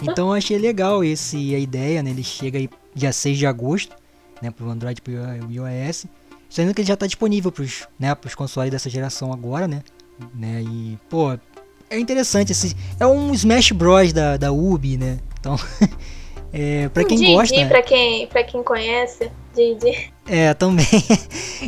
Então 0.02 0.28
eu 0.28 0.34
achei 0.34 0.58
legal 0.58 1.02
esse, 1.02 1.54
a 1.54 1.58
ideia, 1.58 2.02
né? 2.02 2.10
Ele 2.10 2.22
chega 2.22 2.58
aí 2.58 2.68
dia 2.94 3.12
6 3.12 3.38
de 3.38 3.46
agosto 3.46 3.96
né, 4.40 4.50
pro 4.50 4.68
Android 4.68 4.98
e 4.98 5.02
pro 5.02 5.12
iOS. 5.50 6.06
Sendo 6.48 6.74
que 6.74 6.80
ele 6.80 6.88
já 6.88 6.96
tá 6.96 7.06
disponível 7.06 7.52
pros, 7.52 7.86
né, 7.98 8.14
pros 8.14 8.34
consoles 8.34 8.70
dessa 8.70 8.90
geração 8.90 9.32
agora, 9.32 9.68
né? 9.68 9.82
né? 10.34 10.62
E, 10.62 10.98
pô, 11.08 11.38
é 11.88 11.98
interessante 11.98 12.52
esse. 12.52 12.76
É 12.98 13.06
um 13.06 13.32
Smash 13.32 13.72
Bros 13.72 14.12
da, 14.12 14.36
da 14.36 14.50
Ubi, 14.50 14.96
né? 14.96 15.18
Então, 15.38 15.56
é, 16.52 16.88
pra 16.88 17.04
quem 17.04 17.18
um 17.18 17.34
gosta. 17.34 17.54
Didi, 17.54 17.68
pra 17.68 17.82
quem, 17.82 18.26
pra 18.26 18.42
quem 18.42 18.62
conhece. 18.62 19.30
É, 20.26 20.52
também. 20.54 20.86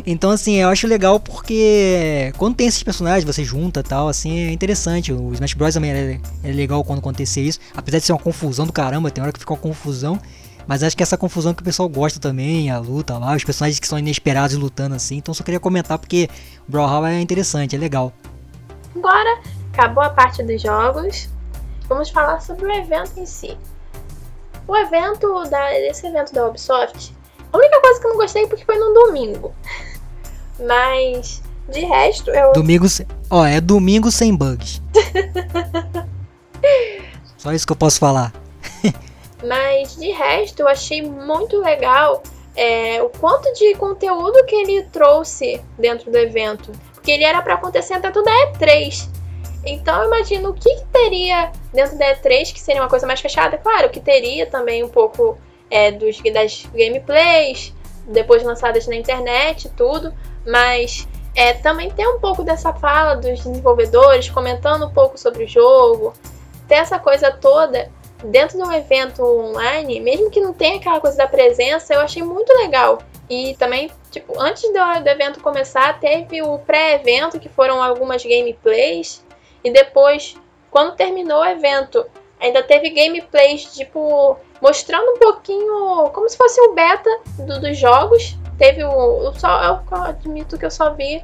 então, 0.05 0.31
assim, 0.31 0.55
eu 0.55 0.69
acho 0.69 0.87
legal 0.87 1.19
porque 1.19 2.33
quando 2.37 2.55
tem 2.55 2.67
esses 2.67 2.83
personagens, 2.83 3.23
você 3.23 3.43
junta 3.43 3.81
e 3.81 3.83
tal, 3.83 4.07
assim, 4.07 4.47
é 4.47 4.51
interessante. 4.51 5.11
O 5.11 5.33
Smash 5.33 5.53
Bros. 5.53 5.73
também 5.73 5.91
é, 5.91 6.19
é, 6.43 6.51
legal 6.51 6.83
quando 6.83 6.99
acontecer 6.99 7.41
isso. 7.41 7.59
Apesar 7.75 7.99
de 7.99 8.05
ser 8.05 8.13
uma 8.13 8.19
confusão 8.19 8.65
do 8.65 8.73
caramba, 8.73 9.11
tem 9.11 9.21
hora 9.23 9.33
que 9.33 9.39
fica 9.39 9.53
uma 9.53 9.59
confusão. 9.59 10.19
Mas 10.65 10.81
acho 10.81 10.95
que 10.95 11.03
essa 11.03 11.17
confusão 11.17 11.53
que 11.53 11.61
o 11.61 11.65
pessoal 11.65 11.89
gosta 11.89 12.19
também, 12.19 12.71
a 12.71 12.79
luta 12.79 13.17
lá, 13.17 13.35
os 13.35 13.43
personagens 13.43 13.79
que 13.79 13.87
são 13.87 13.99
inesperados 13.99 14.55
lutando 14.55 14.95
assim. 14.95 15.17
Então 15.17 15.33
só 15.33 15.43
queria 15.43 15.59
comentar 15.59 15.99
porque 15.99 16.29
o 16.67 16.71
Brawlhalla 16.71 17.11
é 17.11 17.19
interessante, 17.19 17.75
é 17.75 17.79
legal. 17.79 18.13
Agora, 18.95 19.41
acabou 19.73 20.03
a 20.03 20.09
parte 20.09 20.41
dos 20.41 20.61
jogos. 20.61 21.29
Vamos 21.89 22.09
falar 22.09 22.39
sobre 22.39 22.65
o 22.65 22.71
evento 22.71 23.19
em 23.19 23.25
si. 23.25 23.57
O 24.65 24.77
evento 24.77 25.43
da, 25.49 25.77
esse 25.79 26.07
evento 26.07 26.33
da 26.33 26.47
Ubisoft 26.47 27.13
a 27.53 27.57
única 27.57 27.79
coisa 27.79 27.99
que 27.99 28.07
eu 28.07 28.09
não 28.09 28.17
gostei 28.17 28.43
é 28.43 28.47
porque 28.47 28.65
foi 28.65 28.77
no 28.77 28.93
domingo. 28.93 29.53
Mas 30.59 31.41
de 31.69 31.81
resto 31.81 32.31
eu. 32.31 32.51
Domingo. 32.51 32.85
Ó, 33.29 33.45
é 33.45 33.61
domingo 33.61 34.11
sem 34.11 34.35
bugs. 34.35 34.81
Só 37.37 37.53
isso 37.53 37.65
que 37.65 37.71
eu 37.71 37.77
posso 37.77 37.99
falar. 37.99 38.33
Mas 39.45 39.95
de 39.95 40.11
resto 40.11 40.61
eu 40.61 40.67
achei 40.67 41.01
muito 41.01 41.59
legal 41.59 42.23
é, 42.55 43.01
o 43.01 43.09
quanto 43.09 43.51
de 43.53 43.75
conteúdo 43.75 44.45
que 44.45 44.55
ele 44.55 44.83
trouxe 44.83 45.61
dentro 45.77 46.11
do 46.11 46.17
evento. 46.17 46.71
Porque 46.93 47.11
ele 47.11 47.23
era 47.23 47.41
para 47.41 47.55
acontecer 47.55 47.99
dentro 47.99 48.23
da 48.23 48.31
E3. 48.31 49.09
Então 49.65 50.01
eu 50.01 50.07
imagino 50.07 50.49
o 50.49 50.53
que, 50.53 50.75
que, 50.75 50.85
teria 50.85 51.51
dentro 51.73 51.97
da 51.97 52.15
E3, 52.15 52.51
que 52.51 52.59
seria 52.59 52.81
uma 52.81 52.89
coisa 52.89 53.05
mais 53.05 53.21
fechada. 53.21 53.57
Claro 53.57 53.89
que 53.89 53.99
teria 53.99 54.45
também 54.45 54.83
um 54.83 54.89
pouco 54.89 55.37
é, 55.73 55.91
dos, 55.91 56.21
das 56.31 56.67
gameplays, 56.71 57.73
depois 58.07 58.43
lançadas 58.43 58.85
na 58.85 58.95
internet 58.95 59.71
tudo, 59.75 60.13
mas 60.45 61.07
é, 61.35 61.53
também 61.53 61.89
tem 61.89 62.07
um 62.07 62.19
pouco 62.19 62.43
dessa 62.43 62.71
fala 62.73 63.15
dos 63.15 63.43
desenvolvedores 63.43 64.29
comentando 64.29 64.85
um 64.85 64.91
pouco 64.91 65.17
sobre 65.17 65.45
o 65.45 65.47
jogo, 65.47 66.13
ter 66.67 66.75
essa 66.75 66.99
coisa 66.99 67.31
toda 67.31 67.91
dentro 68.23 68.55
de 68.55 68.63
um 68.63 68.71
evento 68.71 69.23
online, 69.23 69.99
mesmo 69.99 70.29
que 70.29 70.39
não 70.39 70.53
tenha 70.53 70.77
aquela 70.77 70.99
coisa 70.99 71.17
da 71.17 71.27
presença, 71.27 71.95
eu 71.95 72.01
achei 72.01 72.21
muito 72.21 72.53
legal. 72.53 72.99
E 73.27 73.55
também, 73.55 73.89
tipo, 74.11 74.39
antes 74.39 74.61
do, 74.61 75.03
do 75.03 75.09
evento 75.09 75.41
começar, 75.41 75.99
teve 75.99 76.41
o 76.43 76.59
pré-evento, 76.59 77.39
que 77.39 77.49
foram 77.49 77.81
algumas 77.81 78.23
gameplays, 78.23 79.25
e 79.63 79.71
depois, 79.71 80.37
quando 80.69 80.95
terminou 80.95 81.41
o 81.41 81.45
evento, 81.45 82.05
ainda 82.39 82.61
teve 82.61 82.91
gameplays, 82.91 83.73
tipo, 83.73 84.37
mostrando 84.63 85.11
um 85.11 85.19
pouquinho, 85.19 86.09
como 86.13 86.29
se 86.29 86.37
fosse 86.37 86.59
o 86.61 86.73
beta 86.73 87.09
do, 87.37 87.59
dos 87.59 87.77
jogos. 87.77 88.37
Teve 88.57 88.81
o, 88.85 89.29
o 89.29 89.33
só, 89.37 89.83
eu 89.91 90.01
admito 90.03 90.57
que 90.57 90.65
eu 90.65 90.71
só 90.71 90.93
vi 90.93 91.21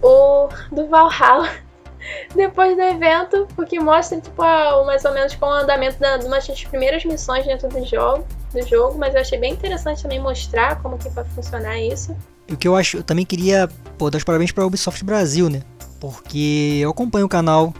o 0.00 0.48
do 0.70 0.86
Valhalla 0.86 1.50
depois 2.36 2.76
do 2.76 2.82
evento, 2.82 3.48
porque 3.56 3.80
mostra 3.80 4.20
tipo 4.20 4.40
a, 4.40 4.84
mais 4.84 5.04
ou 5.04 5.12
menos 5.12 5.34
com 5.34 5.46
o 5.46 5.50
andamento 5.50 5.98
da, 5.98 6.18
de 6.18 6.26
uma 6.26 6.38
das 6.38 6.64
primeiras 6.64 7.04
missões 7.04 7.44
dentro 7.44 7.68
do 7.68 7.84
jogo, 7.84 8.24
do 8.52 8.64
jogo, 8.64 8.96
mas 8.96 9.12
eu 9.12 9.22
achei 9.22 9.38
bem 9.38 9.54
interessante 9.54 10.04
também 10.04 10.20
mostrar 10.20 10.80
como 10.80 10.96
que 10.96 11.08
vai 11.08 11.24
funcionar 11.24 11.80
isso. 11.80 12.16
E 12.46 12.54
o 12.54 12.56
que 12.56 12.68
eu 12.68 12.76
acho, 12.76 12.98
eu 12.98 13.02
também 13.02 13.26
queria 13.26 13.68
pô, 13.98 14.08
dar 14.08 14.18
os 14.18 14.24
parabéns 14.24 14.52
para 14.52 14.62
a 14.62 14.66
Ubisoft 14.68 15.04
Brasil, 15.04 15.50
né? 15.50 15.62
Porque 15.98 16.78
eu 16.80 16.90
acompanho 16.90 17.26
o 17.26 17.28
canal, 17.28 17.74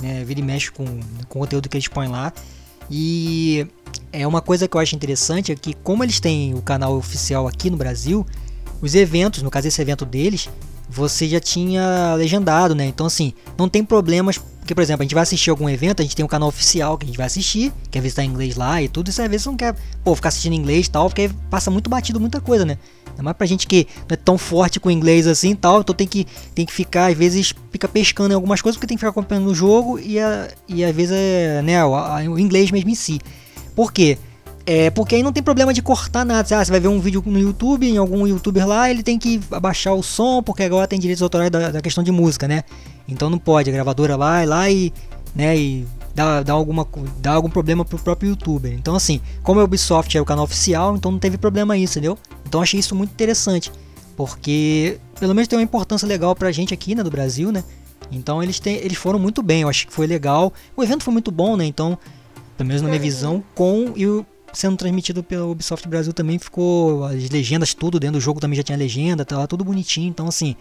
né, 0.00 0.22
vira 0.22 0.38
e 0.38 0.42
mexe 0.44 0.70
com, 0.70 0.84
com 0.84 1.38
o 1.38 1.42
conteúdo 1.42 1.68
que 1.68 1.76
eles 1.76 1.88
põem 1.88 2.08
lá. 2.08 2.32
E 2.90 3.66
é 4.12 4.26
uma 4.26 4.40
coisa 4.40 4.68
que 4.68 4.76
eu 4.76 4.80
acho 4.80 4.94
interessante 4.94 5.52
é 5.52 5.54
que 5.54 5.74
como 5.74 6.04
eles 6.04 6.20
têm 6.20 6.54
o 6.54 6.62
canal 6.62 6.96
oficial 6.96 7.48
aqui 7.48 7.70
no 7.70 7.76
Brasil, 7.76 8.24
os 8.80 8.94
eventos, 8.94 9.42
no 9.42 9.50
caso 9.50 9.68
esse 9.68 9.80
evento 9.80 10.04
deles, 10.04 10.48
você 10.88 11.28
já 11.28 11.40
tinha 11.40 12.14
legendado, 12.14 12.74
né? 12.74 12.86
Então 12.86 13.06
assim, 13.06 13.32
não 13.58 13.68
tem 13.68 13.84
problemas, 13.84 14.38
porque 14.38 14.74
por 14.74 14.82
exemplo, 14.82 15.02
a 15.02 15.04
gente 15.04 15.14
vai 15.14 15.22
assistir 15.22 15.50
algum 15.50 15.68
evento, 15.68 16.00
a 16.00 16.02
gente 16.02 16.14
tem 16.14 16.24
um 16.24 16.28
canal 16.28 16.48
oficial 16.48 16.96
que 16.96 17.04
a 17.04 17.06
gente 17.08 17.16
vai 17.16 17.26
assistir, 17.26 17.72
quer 17.90 18.00
ver 18.00 18.10
se 18.10 18.16
tá 18.16 18.24
em 18.24 18.28
inglês 18.28 18.56
lá 18.56 18.80
e 18.80 18.88
tudo, 18.88 19.08
e 19.08 19.10
às 19.10 19.16
vezes 19.16 19.46
não 19.46 19.56
quer, 19.56 19.74
pô, 20.04 20.14
ficar 20.14 20.28
assistindo 20.28 20.52
em 20.52 20.56
inglês 20.56 20.86
e 20.86 20.90
tal, 20.90 21.08
porque 21.08 21.30
passa 21.50 21.70
muito 21.70 21.90
batido 21.90 22.20
muita 22.20 22.40
coisa, 22.40 22.64
né? 22.64 22.78
É 23.18 23.22
mais 23.22 23.36
pra 23.36 23.46
gente 23.46 23.66
que 23.66 23.86
não 24.08 24.14
é 24.14 24.16
tão 24.16 24.36
forte 24.36 24.80
com 24.80 24.88
o 24.88 24.92
inglês 24.92 25.26
assim 25.26 25.50
e 25.50 25.56
tal, 25.56 25.80
então 25.80 25.94
tem 25.94 26.06
que, 26.06 26.26
tem 26.54 26.66
que 26.66 26.72
ficar, 26.72 27.10
às 27.10 27.16
vezes, 27.16 27.54
fica 27.70 27.88
pescando 27.88 28.32
em 28.32 28.34
algumas 28.34 28.60
coisas, 28.60 28.76
porque 28.76 28.86
tem 28.86 28.96
que 28.96 29.00
ficar 29.00 29.10
acompanhando 29.10 29.48
o 29.48 29.54
jogo 29.54 29.98
e, 29.98 30.18
a, 30.18 30.48
e 30.68 30.84
às 30.84 30.94
vezes 30.94 31.16
é, 31.16 31.62
né, 31.62 31.84
o, 31.84 31.94
a, 31.94 32.16
o 32.22 32.38
inglês 32.38 32.70
mesmo 32.70 32.90
em 32.90 32.94
si. 32.94 33.20
Por 33.74 33.92
quê? 33.92 34.18
É 34.66 34.88
porque 34.90 35.14
aí 35.14 35.22
não 35.22 35.32
tem 35.32 35.42
problema 35.42 35.74
de 35.74 35.82
cortar 35.82 36.24
nada. 36.24 36.58
Ah, 36.58 36.64
você 36.64 36.70
vai 36.70 36.80
ver 36.80 36.88
um 36.88 36.98
vídeo 36.98 37.22
no 37.26 37.38
YouTube, 37.38 37.86
em 37.86 37.98
algum 37.98 38.26
youtuber 38.26 38.66
lá, 38.66 38.90
ele 38.90 39.02
tem 39.02 39.18
que 39.18 39.40
abaixar 39.50 39.94
o 39.94 40.02
som, 40.02 40.42
porque 40.42 40.62
agora 40.62 40.88
tem 40.88 40.98
direitos 40.98 41.22
autorais 41.22 41.50
da, 41.50 41.70
da 41.70 41.82
questão 41.82 42.02
de 42.02 42.10
música, 42.10 42.48
né? 42.48 42.64
Então 43.06 43.28
não 43.28 43.38
pode, 43.38 43.68
a 43.68 43.72
gravadora 43.72 44.16
vai 44.16 44.46
lá 44.46 44.70
e, 44.70 44.92
né, 45.34 45.54
e 45.56 45.86
dá, 46.14 46.42
dá, 46.42 46.52
alguma, 46.52 46.86
dá 47.18 47.32
algum 47.32 47.50
problema 47.50 47.84
pro 47.84 47.98
próprio 47.98 48.30
youtuber. 48.30 48.72
Então 48.72 48.94
assim, 48.94 49.20
como 49.42 49.60
a 49.60 49.64
Ubisoft 49.64 50.16
é 50.16 50.20
o 50.20 50.24
canal 50.24 50.44
oficial, 50.44 50.96
então 50.96 51.10
não 51.10 51.18
teve 51.18 51.36
problema 51.36 51.76
isso, 51.76 51.98
entendeu? 51.98 52.18
Então 52.46 52.62
achei 52.62 52.78
isso 52.78 52.94
muito 52.94 53.10
interessante, 53.10 53.70
porque 54.16 54.98
pelo 55.18 55.34
menos 55.34 55.48
tem 55.48 55.58
uma 55.58 55.64
importância 55.64 56.06
legal 56.06 56.34
pra 56.34 56.52
gente 56.52 56.72
aqui, 56.72 56.94
né, 56.94 57.02
do 57.02 57.10
Brasil, 57.10 57.50
né? 57.50 57.64
Então 58.12 58.42
eles, 58.42 58.60
têm, 58.60 58.76
eles 58.76 58.98
foram 58.98 59.18
muito 59.18 59.42
bem, 59.42 59.62
eu 59.62 59.68
acho 59.68 59.86
que 59.86 59.92
foi 59.92 60.06
legal. 60.06 60.52
O 60.76 60.82
evento 60.82 61.02
foi 61.02 61.12
muito 61.12 61.30
bom, 61.30 61.56
né? 61.56 61.64
Então 61.64 61.98
pelo 62.56 62.68
menos 62.68 62.82
na 62.82 62.88
minha 62.88 63.00
visão, 63.00 63.42
com 63.54 63.92
e 63.96 64.06
o 64.06 64.24
sendo 64.52 64.76
transmitido 64.76 65.20
pela 65.22 65.46
Ubisoft 65.46 65.88
Brasil 65.88 66.12
também 66.12 66.38
ficou 66.38 67.04
as 67.04 67.28
legendas 67.28 67.74
tudo 67.74 67.98
dentro 67.98 68.18
do 68.18 68.20
jogo 68.20 68.38
também 68.38 68.56
já 68.56 68.62
tinha 68.62 68.78
legenda, 68.78 69.24
tá 69.24 69.36
lá 69.36 69.48
tudo 69.48 69.64
bonitinho, 69.64 70.08
então 70.08 70.28
assim, 70.28 70.54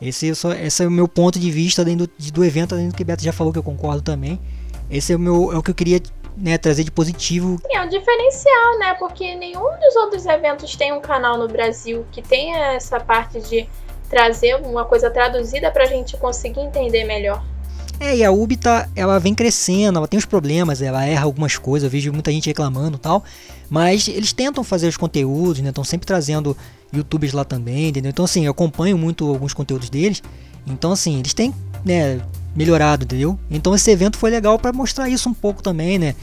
esse, 0.00 0.28
é 0.28 0.66
esse 0.66 0.84
é 0.84 0.86
o 0.86 0.90
meu 0.90 1.08
ponto 1.08 1.38
de 1.38 1.50
vista 1.50 1.84
dentro 1.84 2.06
do, 2.06 2.32
do 2.32 2.44
evento, 2.44 2.74
além 2.74 2.88
do 2.88 2.94
que 2.94 3.04
Beto 3.04 3.22
já 3.22 3.32
falou 3.32 3.52
que 3.52 3.58
eu 3.58 3.62
concordo 3.62 4.02
também. 4.02 4.38
Esse 4.90 5.12
é 5.12 5.16
o 5.16 5.18
meu 5.18 5.52
é 5.52 5.56
o 5.56 5.62
que 5.62 5.70
eu 5.70 5.74
queria 5.74 6.00
né, 6.36 6.58
trazer 6.58 6.84
de 6.84 6.90
positivo. 6.90 7.60
É 7.70 7.80
um 7.80 7.88
diferencial, 7.88 8.78
né? 8.78 8.94
Porque 8.94 9.34
nenhum 9.36 9.78
dos 9.78 9.96
outros 9.96 10.26
eventos 10.26 10.74
tem 10.74 10.92
um 10.92 11.00
canal 11.00 11.38
no 11.38 11.46
Brasil 11.46 12.04
que 12.10 12.22
tenha 12.22 12.72
essa 12.74 12.98
parte 12.98 13.40
de 13.40 13.68
trazer 14.08 14.56
uma 14.56 14.84
coisa 14.84 15.10
traduzida 15.10 15.70
pra 15.70 15.84
gente 15.84 16.16
conseguir 16.16 16.60
entender 16.60 17.04
melhor. 17.04 17.42
É, 18.00 18.16
e 18.16 18.24
a 18.24 18.32
Ubi 18.32 18.56
tá, 18.56 18.88
ela 18.96 19.20
vem 19.20 19.34
crescendo, 19.34 19.98
ela 19.98 20.08
tem 20.08 20.16
os 20.16 20.24
problemas, 20.24 20.80
ela 20.80 21.04
erra 21.04 21.24
algumas 21.24 21.58
coisas, 21.58 21.84
eu 21.84 21.90
vejo 21.90 22.10
muita 22.12 22.32
gente 22.32 22.46
reclamando 22.46 22.96
e 22.96 22.98
tal, 22.98 23.22
mas 23.68 24.08
eles 24.08 24.32
tentam 24.32 24.64
fazer 24.64 24.88
os 24.88 24.96
conteúdos, 24.96 25.60
né? 25.60 25.68
Estão 25.68 25.84
sempre 25.84 26.06
trazendo 26.06 26.56
youtubers 26.92 27.34
lá 27.34 27.44
também, 27.44 27.88
entendeu? 27.88 28.08
Então 28.08 28.24
assim, 28.24 28.46
eu 28.46 28.52
acompanho 28.52 28.96
muito 28.96 29.28
alguns 29.28 29.52
conteúdos 29.52 29.90
deles. 29.90 30.22
Então 30.66 30.92
assim, 30.92 31.18
eles 31.18 31.34
têm, 31.34 31.54
né, 31.84 32.20
melhorado, 32.54 33.04
entendeu? 33.04 33.38
Então 33.50 33.74
esse 33.74 33.90
evento 33.90 34.18
foi 34.18 34.30
legal 34.30 34.58
para 34.58 34.72
mostrar 34.72 35.08
isso 35.08 35.28
um 35.28 35.34
pouco 35.34 35.62
também, 35.62 35.98
né? 35.98 36.14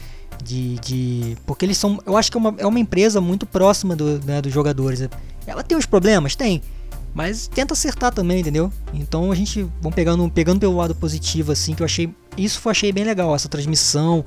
De, 0.42 0.76
de, 0.78 1.36
porque 1.46 1.64
eles 1.64 1.76
são 1.76 2.00
eu 2.06 2.16
acho 2.16 2.30
que 2.30 2.36
é 2.36 2.40
uma, 2.40 2.54
é 2.58 2.66
uma 2.66 2.78
empresa 2.78 3.20
muito 3.20 3.44
próxima 3.44 3.96
do, 3.96 4.20
né, 4.24 4.40
dos 4.40 4.52
jogadores 4.52 5.08
ela 5.44 5.64
tem 5.64 5.76
os 5.76 5.84
problemas 5.84 6.36
tem 6.36 6.62
mas 7.12 7.48
tenta 7.48 7.72
acertar 7.72 8.12
também, 8.12 8.40
entendeu? 8.40 8.72
Então 8.94 9.32
a 9.32 9.34
gente 9.34 9.62
vamos 9.80 9.96
pegando, 9.96 10.30
pegando 10.30 10.60
pelo 10.60 10.76
lado 10.76 10.94
positivo 10.94 11.50
assim, 11.50 11.74
que 11.74 11.82
eu 11.82 11.86
achei 11.86 12.08
isso 12.36 12.60
eu 12.64 12.70
achei 12.70 12.92
bem 12.92 13.02
legal 13.02 13.34
essa 13.34 13.48
transmissão, 13.48 14.24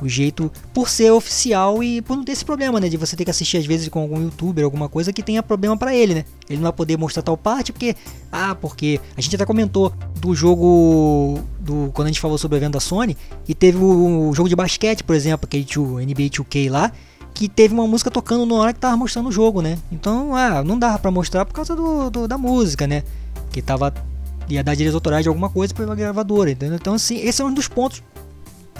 o 0.00 0.08
jeito 0.08 0.50
por 0.72 0.88
ser 0.88 1.10
oficial 1.12 1.82
e 1.82 2.02
por 2.02 2.16
não 2.16 2.24
ter 2.24 2.32
esse 2.32 2.44
problema, 2.44 2.80
né, 2.80 2.88
de 2.88 2.96
você 2.96 3.16
ter 3.16 3.24
que 3.24 3.30
assistir 3.30 3.58
às 3.58 3.66
vezes 3.66 3.88
com 3.88 4.00
algum 4.00 4.20
youtuber, 4.20 4.64
alguma 4.64 4.88
coisa 4.88 5.12
que 5.12 5.22
tenha 5.22 5.42
problema 5.42 5.76
para 5.76 5.94
ele, 5.94 6.14
né? 6.14 6.24
Ele 6.48 6.56
não 6.56 6.64
vai 6.64 6.72
poder 6.72 6.96
mostrar 6.96 7.22
tal 7.22 7.36
parte 7.36 7.72
porque 7.72 7.94
ah, 8.30 8.54
porque 8.54 9.00
a 9.16 9.20
gente 9.20 9.34
até 9.36 9.44
comentou 9.44 9.92
do 10.20 10.34
jogo 10.34 11.40
do 11.60 11.90
quando 11.92 12.06
a 12.06 12.10
gente 12.10 12.20
falou 12.20 12.38
sobre 12.38 12.56
o 12.56 12.58
evento 12.58 12.72
da 12.72 12.80
Sony 12.80 13.16
e 13.48 13.54
teve 13.54 13.78
o, 13.78 14.30
o 14.30 14.34
jogo 14.34 14.48
de 14.48 14.56
basquete, 14.56 15.04
por 15.04 15.14
exemplo, 15.14 15.46
aquele 15.46 15.64
NBA 15.64 16.30
2K 16.30 16.70
lá, 16.70 16.92
que 17.34 17.48
teve 17.48 17.74
uma 17.74 17.86
música 17.86 18.10
tocando 18.10 18.46
na 18.46 18.54
hora 18.54 18.72
que 18.72 18.80
tava 18.80 18.96
mostrando 18.96 19.28
o 19.28 19.32
jogo, 19.32 19.62
né? 19.62 19.78
Então, 19.90 20.34
ah, 20.34 20.62
não 20.62 20.78
dava 20.78 20.98
para 20.98 21.10
mostrar 21.10 21.44
por 21.44 21.52
causa 21.54 21.74
do, 21.74 22.10
do, 22.10 22.28
da 22.28 22.36
música, 22.36 22.86
né? 22.86 23.02
Que 23.50 23.62
tava 23.62 23.92
ia 24.48 24.62
dar 24.62 24.74
direitos 24.74 24.94
autorais 24.94 25.22
de 25.22 25.28
alguma 25.28 25.48
coisa 25.48 25.72
pela 25.72 25.94
gravadora, 25.94 26.50
entendeu? 26.50 26.76
Então, 26.76 26.94
assim, 26.94 27.16
esse 27.16 27.40
é 27.40 27.44
um 27.44 27.52
dos 27.52 27.68
pontos 27.68 28.02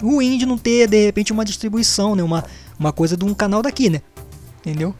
ruins 0.03 0.37
de 0.37 0.45
não 0.45 0.57
ter 0.57 0.87
de 0.87 1.05
repente 1.05 1.31
uma 1.31 1.45
distribuição, 1.45 2.15
né? 2.15 2.21
Uma, 2.21 2.43
uma 2.77 2.91
coisa 2.91 3.15
de 3.15 3.23
um 3.23 3.33
canal 3.33 3.61
daqui, 3.61 3.89
né? 3.89 4.01
Entendeu? 4.59 4.93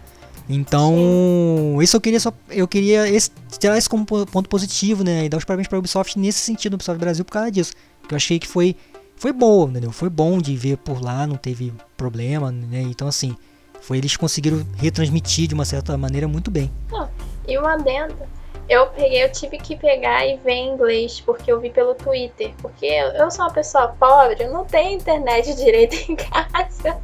Então, 0.50 1.78
isso 1.82 1.96
eu 1.96 2.02
queria 2.02 2.20
só 2.20 2.34
eu 2.50 2.68
queria 2.68 3.10
esse, 3.10 3.32
tirar 3.60 3.78
isso 3.78 3.89
como 3.89 4.06
ponto 4.06 4.50
positivo, 4.50 5.04
né? 5.04 5.26
E 5.26 5.30
dar 5.30 5.38
os 5.38 5.46
parabéns 5.46 5.68
para 5.68 5.78
a 5.78 5.80
Ubisoft 5.80 6.18
nesse 6.20 6.39
sentido, 6.39 6.74
Ubisoft 6.74 7.00
Brasil 7.00 7.24
por 7.24 7.32
causa 7.32 7.52
disso. 7.52 7.74
Que 8.08 8.13
eu 8.13 8.16
achei 8.16 8.39
que 8.39 8.48
foi 8.48 8.76
foi 9.16 9.32
bom, 9.32 9.70
entendeu? 9.70 9.92
Foi 9.92 10.10
bom 10.10 10.39
de 10.39 10.56
ver 10.56 10.78
por 10.78 11.02
lá, 11.02 11.26
não 11.26 11.38
teve 11.38 11.74
problema, 11.96 12.52
né? 12.52 12.82
Então 12.82 13.08
assim, 13.08 13.36
foi 13.82 13.98
eles 13.98 14.18
conseguiram 14.18 14.66
retransmitir 14.76 15.48
de 15.48 15.54
uma 15.54 15.66
certa 15.66 15.98
maneira 15.98 16.28
muito 16.28 16.52
bem. 16.52 16.72
E 17.48 17.58
o 17.58 17.66
adendo, 17.66 18.16
eu 18.69 18.88
peguei, 18.88 19.23
eu 19.23 19.32
tive 19.32 19.58
que 19.58 19.76
pegar 19.76 20.26
e 20.26 20.38
ver 20.38 20.54
em 20.54 20.73
inglês, 20.73 21.19
porque 21.21 21.52
eu 21.52 21.60
vi 21.60 21.69
pelo 21.69 21.93
Twitter. 21.93 22.54
Porque 22.62 22.86
eu 22.86 23.30
sou 23.30 23.45
uma 23.45 23.54
pessoa 23.54 23.89
pobre, 23.99 24.43
eu 24.43 24.52
não 24.52 24.65
tenho 24.65 24.99
internet 24.99 25.54
direito 25.56 25.95
em 26.12 26.15
casa. 26.15 26.99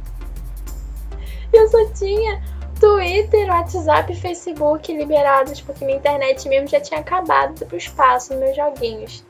Eu 1.52 1.68
só 1.68 1.92
tinha 1.92 2.42
Twitter, 2.78 3.48
WhatsApp 3.48 4.12
e 4.12 4.16
Facebook 4.16 4.92
liberados, 4.92 5.60
porque 5.60 5.84
minha 5.84 5.98
internet 5.98 6.48
mesmo 6.48 6.68
já 6.68 6.80
tinha 6.80 7.00
acabado 7.00 7.66
pro 7.66 7.76
espaço 7.76 8.32
nos 8.32 8.42
meus 8.42 8.56
joguinhos. 8.56 9.24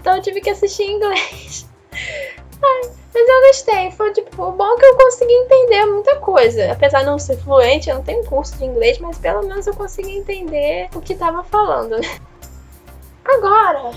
Então 0.00 0.16
eu 0.16 0.22
tive 0.22 0.40
que 0.40 0.50
assistir 0.50 0.84
em 0.84 0.96
inglês. 0.96 1.68
Mas 2.60 2.96
eu 3.14 3.40
gostei, 3.46 3.90
foi 3.92 4.12
tipo, 4.12 4.42
o 4.42 4.52
bom 4.52 4.74
é 4.74 4.76
que 4.78 4.84
eu 4.84 4.96
consegui 4.96 5.32
entender 5.32 5.86
muita 5.86 6.16
coisa. 6.16 6.72
Apesar 6.72 7.00
de 7.00 7.06
não 7.06 7.18
ser 7.18 7.38
fluente, 7.38 7.88
eu 7.88 7.96
não 7.96 8.02
tenho 8.02 8.24
curso 8.24 8.56
de 8.56 8.64
inglês, 8.64 8.98
mas 8.98 9.18
pelo 9.18 9.42
menos 9.46 9.66
eu 9.66 9.74
consegui 9.74 10.18
entender 10.18 10.88
o 10.94 11.00
que 11.00 11.14
tava 11.14 11.42
falando. 11.44 11.96
Agora, 13.24 13.92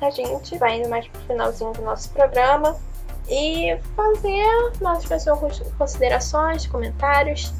a 0.00 0.10
gente 0.10 0.58
vai 0.58 0.78
indo 0.78 0.88
mais 0.88 1.06
pro 1.08 1.20
finalzinho 1.22 1.72
do 1.72 1.82
nosso 1.82 2.10
programa 2.10 2.76
e 3.28 3.78
fazer 3.94 4.72
nossas 4.80 5.24
considerações, 5.76 6.66
comentários. 6.66 7.52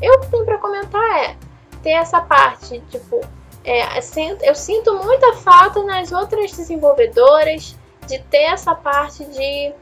Eu 0.00 0.14
o 0.14 0.20
que 0.20 0.30
tenho 0.30 0.44
para 0.44 0.58
comentar 0.58 1.24
é 1.24 1.36
ter 1.82 1.90
essa 1.90 2.20
parte, 2.20 2.80
tipo, 2.90 3.20
é, 3.64 3.98
eu 4.42 4.54
sinto 4.54 4.94
muita 5.02 5.34
falta 5.34 5.82
nas 5.82 6.12
outras 6.12 6.52
desenvolvedoras 6.52 7.76
de 8.06 8.18
ter 8.18 8.44
essa 8.44 8.74
parte 8.74 9.24
de 9.24 9.72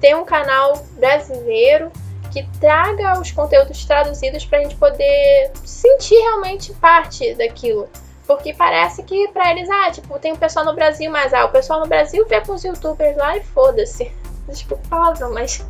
ter 0.00 0.14
um 0.16 0.24
canal 0.24 0.76
brasileiro 0.92 1.90
que 2.30 2.46
traga 2.60 3.18
os 3.18 3.30
conteúdos 3.32 3.84
traduzidos 3.84 4.44
para 4.44 4.58
a 4.58 4.62
gente 4.62 4.76
poder 4.76 5.50
sentir 5.64 6.16
realmente 6.16 6.72
parte 6.74 7.34
daquilo. 7.34 7.88
Porque 8.26 8.52
parece 8.52 9.02
que 9.02 9.28
para 9.28 9.50
eles, 9.50 9.68
ah, 9.70 9.90
tipo, 9.90 10.18
tem 10.18 10.32
o 10.32 10.34
um 10.34 10.38
pessoal 10.38 10.64
no 10.64 10.74
Brasil, 10.74 11.10
mas 11.10 11.32
ah, 11.32 11.46
o 11.46 11.48
pessoal 11.48 11.80
no 11.80 11.86
Brasil 11.86 12.26
vê 12.28 12.40
com 12.42 12.52
os 12.52 12.62
youtubers 12.62 13.16
lá 13.16 13.36
e 13.36 13.42
foda-se. 13.42 14.12
Desculpa 14.46 14.82
a 14.86 14.90
palavra, 14.90 15.28
mas. 15.30 15.64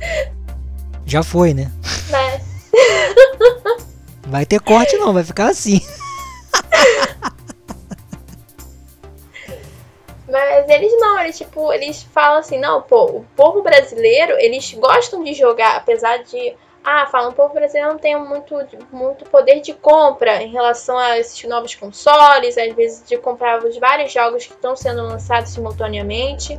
Já 1.06 1.22
foi, 1.22 1.54
né? 1.54 1.72
Né? 2.10 2.40
Vai 4.26 4.46
ter 4.46 4.60
corte 4.60 4.96
não, 4.96 5.12
vai 5.12 5.24
ficar 5.24 5.48
assim. 5.48 5.80
Mas 10.32 10.66
eles 10.66 10.98
não, 10.98 11.20
eles 11.20 11.36
tipo, 11.36 11.70
eles 11.74 12.02
falam 12.04 12.38
assim, 12.38 12.58
não, 12.58 12.80
pô, 12.80 13.04
o 13.04 13.26
povo 13.36 13.60
brasileiro, 13.60 14.32
eles 14.38 14.72
gostam 14.72 15.22
de 15.22 15.34
jogar, 15.34 15.76
apesar 15.76 16.22
de 16.24 16.56
ah, 16.82 17.06
falam, 17.06 17.30
o 17.30 17.34
povo 17.34 17.52
brasileiro 17.52 17.90
não 17.90 17.98
tem 17.98 18.18
muito, 18.18 18.56
muito 18.90 19.26
poder 19.26 19.60
de 19.60 19.74
compra 19.74 20.42
em 20.42 20.50
relação 20.50 20.96
a 20.96 21.18
esses 21.18 21.44
novos 21.44 21.74
consoles, 21.74 22.56
às 22.56 22.74
vezes 22.74 23.06
de 23.06 23.18
comprar 23.18 23.62
os 23.62 23.76
vários 23.76 24.10
jogos 24.10 24.46
que 24.46 24.54
estão 24.54 24.74
sendo 24.74 25.02
lançados 25.02 25.50
simultaneamente. 25.50 26.58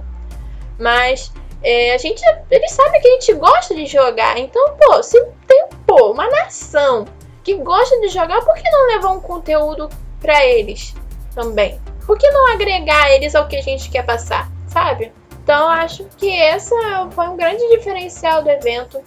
Mas 0.77 1.33
é, 1.63 1.95
a 1.95 1.97
gente, 1.97 2.21
eles 2.51 2.71
sabem 2.71 3.01
que 3.01 3.07
a 3.07 3.12
gente 3.12 3.33
gosta 3.33 3.73
de 3.73 3.88
jogar. 3.88 4.38
Então, 4.38 4.77
pô, 4.77 5.01
se 5.01 5.19
tem 5.47 5.67
pô, 5.86 6.12
uma 6.12 6.29
nação 6.29 7.05
que 7.43 7.55
gosta 7.55 7.99
de 8.01 8.07
jogar, 8.09 8.45
por 8.45 8.53
que 8.53 8.69
não 8.69 8.88
levar 8.89 9.09
um 9.09 9.19
conteúdo 9.19 9.89
para 10.21 10.45
eles 10.45 10.93
também? 11.33 11.83
Por 12.05 12.17
que 12.17 12.29
não 12.31 12.53
agregar 12.53 13.11
eles 13.11 13.33
ao 13.35 13.47
que 13.47 13.55
a 13.55 13.61
gente 13.61 13.89
quer 13.89 14.03
passar, 14.03 14.49
sabe? 14.67 15.11
Então, 15.43 15.67
acho 15.67 16.05
que 16.17 16.29
essa 16.29 16.75
foi 17.11 17.27
um 17.27 17.35
grande 17.35 17.67
diferencial 17.69 18.43
do 18.43 18.49
evento. 18.49 19.01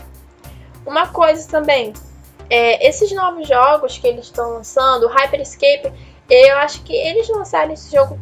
Uma 0.85 1.07
coisa 1.09 1.49
também, 1.49 1.93
é, 2.49 2.87
esses 2.87 3.11
novos 3.13 3.49
jogos 3.49 3.99
que 3.99 4.07
eles 4.07 4.27
estão 4.27 4.51
lançando, 4.51 5.07
o 5.07 5.09
Hyperscape, 5.09 5.93
eu 6.29 6.59
acho 6.59 6.83
que 6.83 6.95
eles 6.95 7.29
lançaram 7.29 7.73
esse 7.73 7.95
jogo 7.95 8.19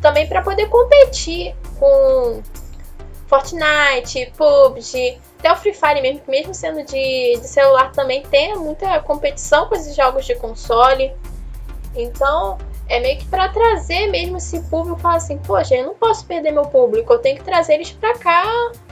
também 0.00 0.26
para 0.26 0.42
poder 0.42 0.68
competir 0.68 1.54
com 1.78 2.42
Fortnite, 3.26 4.32
PUBG, 4.36 5.18
até 5.38 5.52
o 5.52 5.56
Free 5.56 5.74
Fire 5.74 6.00
mesmo, 6.00 6.22
mesmo 6.26 6.54
sendo 6.54 6.84
de, 6.84 7.38
de 7.38 7.46
celular 7.46 7.92
também 7.92 8.22
tem 8.22 8.56
muita 8.56 9.00
competição 9.00 9.68
com 9.68 9.74
esses 9.74 9.94
jogos 9.94 10.24
de 10.24 10.34
console. 10.34 11.12
Então, 11.94 12.58
é 12.88 13.00
meio 13.00 13.18
que 13.18 13.24
para 13.26 13.48
trazer 13.48 14.06
mesmo 14.08 14.36
esse 14.36 14.60
público, 14.62 15.00
falar 15.00 15.16
assim, 15.16 15.38
poxa, 15.38 15.74
eu 15.74 15.86
não 15.86 15.94
posso 15.94 16.24
perder 16.24 16.52
meu 16.52 16.64
público, 16.64 17.12
eu 17.12 17.18
tenho 17.18 17.36
que 17.36 17.44
trazer 17.44 17.74
eles 17.74 17.90
para 17.90 18.16
cá 18.18 18.44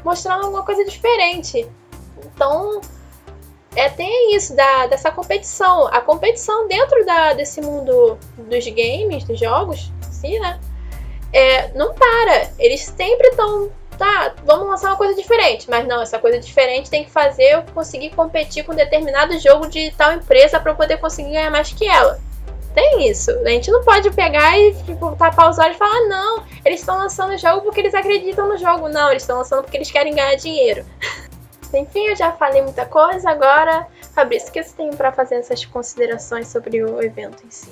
mostrando 0.05 0.45
alguma 0.45 0.65
coisa 0.65 0.85
diferente. 0.85 1.67
Então, 2.25 2.81
é, 3.77 3.89
tem 3.89 4.35
isso 4.35 4.55
da, 4.55 4.87
dessa 4.87 5.11
competição. 5.11 5.87
A 5.89 6.01
competição 6.01 6.67
dentro 6.67 7.05
da, 7.05 7.33
desse 7.35 7.61
mundo 7.61 8.19
dos 8.37 8.67
games, 8.67 9.25
dos 9.25 9.39
jogos, 9.39 9.93
sim, 10.11 10.39
né? 10.39 10.59
É, 11.33 11.69
não 11.69 11.95
para. 11.95 12.51
Eles 12.59 12.83
sempre 12.83 13.29
estão 13.29 13.71
tá, 13.99 14.35
vamos 14.45 14.69
lançar 14.69 14.89
uma 14.89 14.97
coisa 14.97 15.15
diferente. 15.15 15.69
Mas 15.69 15.87
não, 15.87 16.03
essa 16.03 16.19
coisa 16.19 16.39
diferente 16.39 16.91
tem 16.91 17.05
que 17.05 17.11
fazer 17.11 17.55
eu 17.55 17.63
conseguir 17.75 18.11
competir 18.11 18.65
com 18.65 18.75
determinado 18.75 19.39
jogo 19.39 19.69
de 19.69 19.91
tal 19.93 20.13
empresa 20.13 20.61
para 20.61 20.75
poder 20.75 20.99
conseguir 20.99 21.33
ganhar 21.33 21.51
mais 21.51 21.73
que 21.73 21.87
ela. 21.87 22.21
Tem 22.75 23.09
isso. 23.09 23.31
A 23.31 23.49
gente 23.51 23.71
não 23.71 23.85
pode 23.85 24.11
pegar 24.11 24.59
e 24.59 24.75
tipo, 24.75 25.15
tapar 25.17 25.49
os 25.49 25.59
olhos 25.59 25.77
e 25.77 25.79
falar, 25.79 26.09
não, 26.09 26.45
eles 26.65 26.81
estão 26.81 26.99
lançando 26.99 27.33
o 27.35 27.39
jogo 27.39 27.63
porque 27.63 27.81
eles 27.81 27.95
acreditam 27.95 28.49
no 28.49 28.59
jogo. 28.59 28.89
Não, 28.89 29.11
eles 29.11 29.23
estão 29.23 29.39
lançando 29.39 29.63
porque 29.63 29.77
eles 29.77 29.91
querem 29.91 30.15
ganhar 30.15 30.35
dinheiro. 30.35 30.85
Enfim, 31.73 32.07
eu 32.07 32.17
já 32.17 32.33
falei 32.33 32.63
muita 32.63 32.85
coisa. 32.87 33.31
Agora, 33.31 33.87
Fabrício, 34.15 34.49
o 34.49 34.53
que 34.53 34.63
você 34.63 34.77
tem 34.77 34.91
para 34.91 35.13
fazer 35.13 35.37
essas 35.37 35.65
considerações 35.65 36.49
sobre 36.49 36.83
o 36.83 37.03
evento 37.03 37.45
em 37.47 37.51
si? 37.51 37.71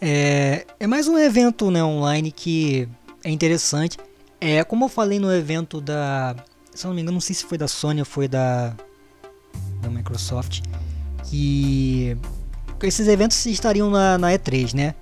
É, 0.00 0.64
é 0.78 0.86
mais 0.86 1.08
um 1.08 1.18
evento 1.18 1.70
né, 1.70 1.82
online 1.82 2.30
que 2.30 2.88
é 3.22 3.30
interessante 3.30 3.98
é, 4.46 4.62
como 4.62 4.84
eu 4.84 4.88
falei 4.90 5.18
no 5.18 5.32
evento 5.32 5.80
da. 5.80 6.36
Se 6.74 6.84
eu 6.84 6.88
não 6.90 6.94
me 6.94 7.00
engano, 7.00 7.14
não 7.14 7.20
sei 7.20 7.34
se 7.34 7.46
foi 7.46 7.56
da 7.56 7.66
Sony 7.66 8.00
ou 8.00 8.04
foi 8.04 8.28
da. 8.28 8.74
da 9.80 9.88
Microsoft. 9.88 10.60
Que. 11.24 12.14
Esses 12.84 13.08
eventos 13.08 13.44
estariam 13.46 13.90
na, 13.90 14.18
na 14.18 14.32
E3, 14.32 14.74
né? 14.74 14.94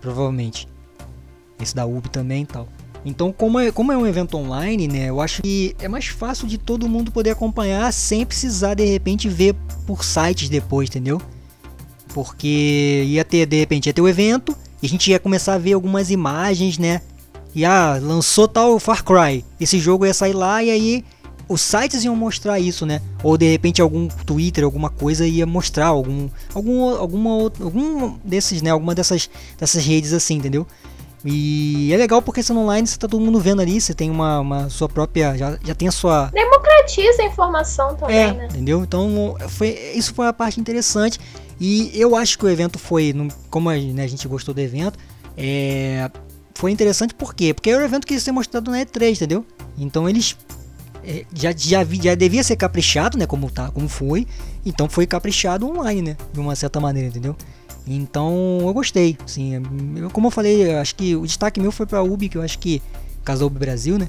Provavelmente. 0.00 0.68
Esse 1.60 1.74
da 1.74 1.86
UB 1.86 2.08
também 2.08 2.42
e 2.42 2.46
tal. 2.46 2.68
Então, 3.04 3.32
como 3.32 3.58
é, 3.58 3.72
como 3.72 3.92
é 3.92 3.96
um 3.96 4.06
evento 4.06 4.36
online, 4.36 4.86
né? 4.86 5.08
Eu 5.08 5.20
acho 5.20 5.42
que 5.42 5.74
é 5.78 5.88
mais 5.88 6.06
fácil 6.06 6.46
de 6.46 6.58
todo 6.58 6.88
mundo 6.88 7.10
poder 7.10 7.30
acompanhar 7.30 7.90
sem 7.92 8.26
precisar 8.26 8.74
de 8.74 8.84
repente 8.84 9.28
ver 9.28 9.54
por 9.86 10.04
sites 10.04 10.48
depois, 10.48 10.88
entendeu? 10.88 11.20
Porque 12.12 13.04
ia 13.06 13.24
ter, 13.24 13.46
de 13.46 13.58
repente, 13.58 13.86
ia 13.86 13.92
ter 13.92 14.02
o 14.02 14.08
evento 14.08 14.54
e 14.82 14.86
a 14.86 14.88
gente 14.88 15.10
ia 15.10 15.18
começar 15.18 15.54
a 15.54 15.58
ver 15.58 15.72
algumas 15.72 16.10
imagens, 16.10 16.76
né? 16.76 17.00
E 17.54 17.64
ah, 17.64 17.98
lançou 18.00 18.46
tal 18.46 18.78
Far 18.78 19.02
Cry. 19.02 19.44
Esse 19.58 19.78
jogo 19.78 20.04
ia 20.04 20.14
sair 20.14 20.34
lá 20.34 20.62
e 20.62 20.70
aí 20.70 21.04
os 21.50 21.60
sites 21.60 22.04
iam 22.04 22.14
mostrar 22.14 22.60
isso, 22.60 22.86
né? 22.86 23.02
Ou 23.24 23.36
de 23.36 23.50
repente 23.50 23.82
algum 23.82 24.06
Twitter, 24.06 24.62
alguma 24.62 24.88
coisa 24.88 25.26
ia 25.26 25.44
mostrar 25.44 25.88
algum 25.88 26.28
algum 26.54 26.88
alguma 26.90 27.52
algum 27.60 28.16
desses, 28.24 28.62
né, 28.62 28.70
alguma 28.70 28.94
dessas 28.94 29.28
dessas 29.58 29.84
redes 29.84 30.12
assim, 30.12 30.36
entendeu? 30.36 30.64
E 31.24 31.92
é 31.92 31.96
legal 31.96 32.22
porque 32.22 32.40
sendo 32.40 32.60
online 32.60 32.86
você 32.86 32.96
tá 32.96 33.08
todo 33.08 33.20
mundo 33.20 33.40
vendo 33.40 33.60
ali, 33.60 33.80
você 33.80 33.92
tem 33.92 34.08
uma, 34.08 34.38
uma 34.38 34.70
sua 34.70 34.88
própria 34.88 35.36
já, 35.36 35.58
já 35.64 35.74
tem 35.74 35.88
a 35.88 35.92
sua 35.92 36.26
democratiza 36.26 37.22
a 37.22 37.24
informação 37.26 37.96
também, 37.96 38.16
é, 38.16 38.32
né? 38.32 38.48
Entendeu? 38.48 38.84
Então 38.84 39.36
foi 39.48 39.70
isso 39.94 40.14
foi 40.14 40.28
a 40.28 40.32
parte 40.32 40.60
interessante 40.60 41.18
e 41.58 41.90
eu 41.94 42.14
acho 42.14 42.38
que 42.38 42.44
o 42.44 42.48
evento 42.48 42.78
foi, 42.78 43.12
como 43.50 43.68
a, 43.68 43.76
né, 43.76 44.04
a 44.04 44.06
gente 44.06 44.26
gostou 44.28 44.54
do 44.54 44.60
evento, 44.60 44.96
é, 45.36 46.08
foi 46.54 46.70
interessante 46.70 47.12
por 47.12 47.34
quê? 47.34 47.52
Porque 47.52 47.70
era 47.70 47.82
o 47.82 47.84
evento 47.84 48.06
que 48.06 48.14
ia 48.14 48.20
ser 48.20 48.30
mostrado 48.30 48.70
na 48.70 48.84
E3, 48.84 49.16
entendeu? 49.16 49.44
Então 49.76 50.08
eles 50.08 50.36
já, 51.32 51.52
já, 51.56 51.84
já 51.84 52.14
devia 52.14 52.42
ser 52.42 52.56
caprichado, 52.56 53.18
né? 53.18 53.26
Como, 53.26 53.50
tá, 53.50 53.70
como 53.70 53.88
foi. 53.88 54.26
Então 54.64 54.88
foi 54.88 55.06
caprichado 55.06 55.68
online, 55.68 56.02
né? 56.02 56.16
De 56.32 56.40
uma 56.40 56.54
certa 56.54 56.80
maneira, 56.80 57.08
entendeu? 57.08 57.36
Então 57.86 58.58
eu 58.60 58.72
gostei. 58.72 59.16
Assim, 59.24 59.54
eu, 59.96 60.10
como 60.10 60.28
eu 60.28 60.30
falei, 60.30 60.72
eu 60.72 60.78
acho 60.78 60.94
que 60.94 61.16
o 61.16 61.26
destaque 61.26 61.60
meu 61.60 61.72
foi 61.72 61.86
para 61.86 61.98
a 61.98 62.02
UB, 62.02 62.28
que 62.28 62.38
eu 62.38 62.42
acho 62.42 62.58
que 62.58 62.82
casou 63.24 63.46
o 63.48 63.50
Brasil, 63.50 63.98
né? 63.98 64.08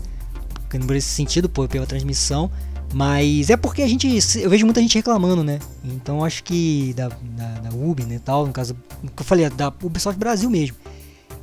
Por 0.70 0.96
esse 0.96 1.10
sentido, 1.10 1.50
pô, 1.50 1.68
pela 1.68 1.86
transmissão. 1.86 2.50
Mas 2.94 3.50
é 3.50 3.58
porque 3.58 3.82
a 3.82 3.88
gente. 3.88 4.08
Eu 4.38 4.50
vejo 4.50 4.66
muita 4.66 4.82
gente 4.82 4.96
reclamando, 4.96 5.44
né? 5.44 5.60
Então 5.84 6.24
acho 6.24 6.44
que 6.44 6.94
da, 6.96 7.08
da, 7.08 7.70
da 7.70 7.70
UB, 7.70 8.06
né? 8.06 8.20
Tal, 8.24 8.46
no 8.46 8.54
caso. 8.54 8.76
que 9.16 9.22
eu 9.22 9.26
falei, 9.26 9.50
da 9.50 9.74
Ubisoft 9.82 10.20
Brasil 10.20 10.50
mesmo. 10.50 10.76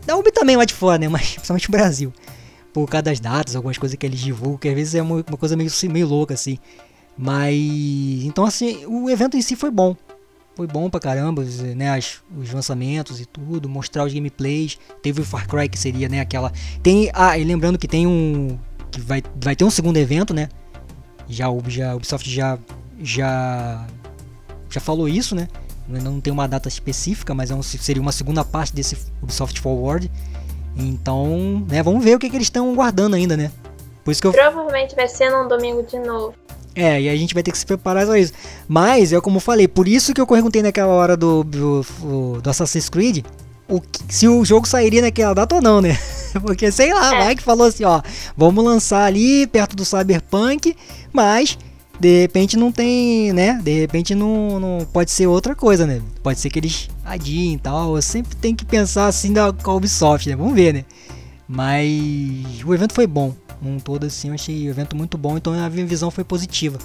Da 0.06 0.16
UB 0.16 0.30
também 0.30 0.56
lá 0.56 0.64
de 0.64 0.74
fora, 0.74 0.98
né? 0.98 1.08
Mas 1.10 1.32
principalmente 1.32 1.68
o 1.68 1.72
Brasil. 1.72 2.12
Por 2.72 2.88
causa 2.88 3.02
das 3.02 3.20
datas, 3.20 3.56
algumas 3.56 3.78
coisas 3.78 3.96
que 3.96 4.06
eles 4.06 4.20
divulgam, 4.20 4.58
que 4.58 4.68
às 4.68 4.74
vezes 4.74 4.94
é 4.94 5.02
uma, 5.02 5.24
uma 5.26 5.36
coisa 5.36 5.56
meio, 5.56 5.70
meio 5.90 6.06
louca, 6.06 6.34
assim. 6.34 6.58
Mas. 7.16 7.54
Então, 8.24 8.44
assim, 8.44 8.84
o 8.86 9.10
evento 9.10 9.36
em 9.36 9.42
si 9.42 9.56
foi 9.56 9.70
bom. 9.70 9.96
Foi 10.54 10.66
bom 10.66 10.90
pra 10.90 11.00
caramba, 11.00 11.44
né? 11.76 11.90
As, 11.90 12.20
os 12.36 12.52
lançamentos 12.52 13.20
e 13.20 13.26
tudo, 13.26 13.68
mostrar 13.68 14.04
os 14.04 14.12
gameplays. 14.12 14.78
Teve 15.02 15.20
o 15.20 15.24
Far 15.24 15.46
Cry, 15.48 15.68
que 15.68 15.78
seria, 15.78 16.08
né? 16.08 16.20
Aquela. 16.20 16.52
Tem. 16.82 17.10
Ah, 17.14 17.36
e 17.38 17.44
lembrando 17.44 17.78
que 17.78 17.88
tem 17.88 18.06
um. 18.06 18.58
Que 18.90 19.00
vai, 19.00 19.22
vai 19.40 19.56
ter 19.56 19.64
um 19.64 19.70
segundo 19.70 19.96
evento, 19.96 20.32
né? 20.32 20.48
Já, 21.28 21.46
já, 21.66 21.94
Ubisoft 21.94 22.30
já. 22.30 22.58
Já. 23.00 23.86
Já 24.70 24.80
falou 24.80 25.08
isso, 25.08 25.34
né? 25.34 25.48
não 25.88 26.20
tem 26.20 26.30
uma 26.30 26.46
data 26.46 26.68
específica, 26.68 27.34
mas 27.34 27.50
é 27.50 27.54
um, 27.54 27.62
seria 27.62 28.02
uma 28.02 28.12
segunda 28.12 28.44
parte 28.44 28.74
desse 28.74 28.96
Ubisoft 29.22 29.58
Forward. 29.58 30.10
Então, 30.78 31.64
né, 31.68 31.82
vamos 31.82 32.04
ver 32.04 32.14
o 32.14 32.18
que, 32.18 32.30
que 32.30 32.36
eles 32.36 32.46
estão 32.46 32.74
guardando 32.74 33.14
ainda, 33.14 33.36
né? 33.36 33.50
Por 34.04 34.12
isso 34.12 34.20
que 34.20 34.26
eu... 34.28 34.32
Provavelmente 34.32 34.94
vai 34.94 35.08
ser 35.08 35.30
num 35.30 35.48
domingo 35.48 35.82
de 35.82 35.98
novo. 35.98 36.34
É, 36.74 37.00
e 37.00 37.08
a 37.08 37.16
gente 37.16 37.34
vai 37.34 37.42
ter 37.42 37.50
que 37.50 37.58
se 37.58 37.66
preparar 37.66 38.06
pra 38.06 38.18
isso. 38.18 38.32
Mas, 38.68 39.12
é 39.12 39.20
como 39.20 39.38
eu 39.38 39.40
falei, 39.40 39.66
por 39.66 39.88
isso 39.88 40.14
que 40.14 40.20
eu 40.20 40.26
perguntei 40.26 40.62
naquela 40.62 40.92
hora 40.92 41.16
do, 41.16 41.42
do, 41.42 41.84
do 42.40 42.48
Assassin's 42.50 42.88
Creed 42.88 43.24
o, 43.68 43.82
se 44.08 44.26
o 44.26 44.44
jogo 44.44 44.66
sairia 44.66 45.02
naquela 45.02 45.34
data 45.34 45.56
ou 45.56 45.62
não, 45.62 45.80
né? 45.80 45.98
Porque, 46.40 46.72
sei 46.72 46.92
lá, 46.92 47.14
É. 47.14 47.24
vai 47.24 47.36
que 47.36 47.42
falou 47.42 47.66
assim, 47.66 47.84
ó, 47.84 48.00
vamos 48.36 48.64
lançar 48.64 49.04
ali 49.04 49.46
perto 49.46 49.76
do 49.76 49.84
Cyberpunk, 49.84 50.74
mas 51.12 51.58
de 52.00 52.22
repente 52.22 52.56
não 52.56 52.72
tem, 52.72 53.32
né? 53.32 53.60
De 53.62 53.80
repente 53.80 54.14
não, 54.14 54.58
não 54.58 54.86
pode 54.92 55.10
ser 55.10 55.26
outra 55.26 55.54
coisa, 55.54 55.86
né? 55.86 56.00
Pode 56.22 56.40
ser 56.40 56.48
que 56.48 56.58
eles 56.58 56.88
adiem 57.08 57.54
e 57.54 57.58
tal. 57.58 57.96
Eu 57.96 58.02
sempre 58.02 58.36
tenho 58.36 58.56
que 58.56 58.64
pensar 58.64 59.06
assim 59.06 59.32
da 59.32 59.52
com 59.52 59.70
a 59.70 59.74
Ubisoft, 59.74 60.28
né? 60.28 60.36
Vamos 60.36 60.54
ver, 60.54 60.74
né? 60.74 60.84
Mas 61.48 62.62
o 62.64 62.74
evento 62.74 62.94
foi 62.94 63.06
bom. 63.06 63.34
Um 63.62 63.78
todo 63.78 64.06
assim, 64.06 64.28
eu 64.28 64.34
achei 64.34 64.68
o 64.68 64.70
evento 64.70 64.94
muito 64.94 65.18
bom, 65.18 65.36
então 65.36 65.52
a 65.52 65.68
minha 65.68 65.86
visão 65.86 66.10
foi 66.10 66.22
positiva. 66.22 66.78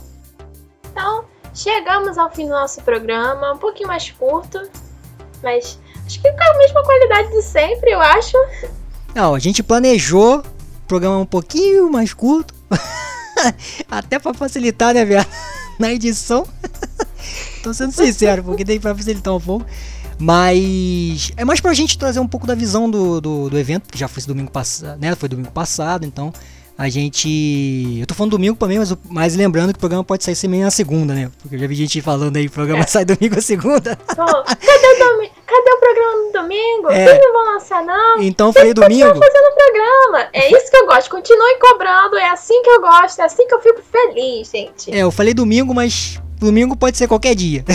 Então, 0.91 1.25
chegamos 1.53 2.17
ao 2.17 2.31
fim 2.31 2.45
do 2.45 2.51
nosso 2.51 2.81
programa, 2.81 3.53
um 3.53 3.57
pouquinho 3.57 3.87
mais 3.89 4.09
curto, 4.09 4.59
mas 5.43 5.77
acho 6.05 6.21
que 6.21 6.31
com 6.31 6.43
a 6.43 6.57
mesma 6.57 6.83
qualidade 6.83 7.31
de 7.31 7.41
sempre, 7.43 7.91
eu 7.91 8.01
acho. 8.01 8.35
Não, 9.13 9.35
a 9.35 9.39
gente 9.39 9.61
planejou 9.61 10.39
o 10.39 10.87
programa 10.87 11.17
um 11.17 11.25
pouquinho 11.25 11.91
mais 11.91 12.13
curto. 12.13 12.55
Até 13.91 14.17
pra 14.17 14.33
facilitar, 14.33 14.93
né, 14.93 15.05
velho? 15.05 15.25
Na 15.77 15.91
edição. 15.91 16.47
Tô 17.61 17.73
sendo 17.73 17.91
sincero, 17.91 18.43
porque 18.43 18.65
tem 18.65 18.79
pra 18.79 18.95
facilitar 18.95 19.35
um 19.35 19.39
pouco. 19.39 19.65
Mas 20.19 21.31
é 21.37 21.45
mais 21.45 21.59
pra 21.61 21.73
gente 21.73 21.97
trazer 21.97 22.19
um 22.19 22.27
pouco 22.27 22.47
da 22.47 22.55
visão 22.55 22.89
do, 22.89 23.19
do, 23.21 23.49
do 23.49 23.57
evento, 23.59 23.89
que 23.91 23.97
já 23.97 24.07
foi 24.07 24.23
domingo 24.23 24.51
passado, 24.51 24.99
né? 24.99 25.15
Foi 25.15 25.27
domingo 25.29 25.51
passado, 25.51 26.05
então 26.05 26.31
a 26.77 26.89
gente. 26.89 27.97
Eu 27.99 28.05
tô 28.07 28.13
falando 28.15 28.31
domingo 28.31 28.55
pra 28.55 28.67
mim, 28.67 28.79
mas, 28.79 28.93
mas 29.09 29.35
lembrando 29.35 29.71
que 29.73 29.77
o 29.77 29.79
programa 29.79 30.03
pode 30.03 30.23
sair 30.23 30.35
semana 30.35 30.63
na 30.65 30.71
segunda, 30.71 31.13
né? 31.13 31.29
Porque 31.41 31.55
eu 31.55 31.59
já 31.59 31.67
vi 31.67 31.75
gente 31.75 32.01
falando 32.01 32.35
aí, 32.37 32.47
o 32.47 32.51
programa 32.51 32.83
É. 32.83 32.87
sai 32.87 33.05
domingo 33.05 33.37
a 33.37 33.41
segunda. 33.41 33.95
Pô, 33.95 34.15
cadê, 34.15 34.25
o 34.25 34.99
domi- 34.99 35.31
cadê 35.45 35.71
o 35.71 35.79
programa 35.79 36.25
no 36.25 36.31
domingo? 36.41 36.89
É. 36.89 37.05
Vocês 37.05 37.19
não 37.21 37.33
vão 37.33 37.53
lançar, 37.53 37.83
não? 37.85 38.21
Então 38.21 38.47
eu 38.47 38.53
falei 38.53 38.73
domingo. 38.73 39.03
Fazendo 39.07 39.53
programa. 39.55 40.29
É 40.33 40.51
isso 40.51 40.71
que 40.71 40.77
eu 40.77 40.85
gosto. 40.87 41.09
Continuem 41.09 41.59
cobrando. 41.59 42.17
É 42.17 42.29
assim 42.29 42.61
que 42.63 42.69
eu 42.69 42.81
gosto. 42.81 43.19
É 43.19 43.25
assim 43.25 43.47
que 43.47 43.53
eu 43.53 43.61
fico 43.61 43.81
feliz, 43.91 44.49
gente. 44.49 44.91
É, 44.93 44.99
eu 44.99 45.11
falei 45.11 45.33
domingo, 45.33 45.73
mas 45.75 46.19
domingo 46.39 46.75
pode 46.75 46.97
ser 46.97 47.07
qualquer 47.07 47.35
dia. 47.35 47.63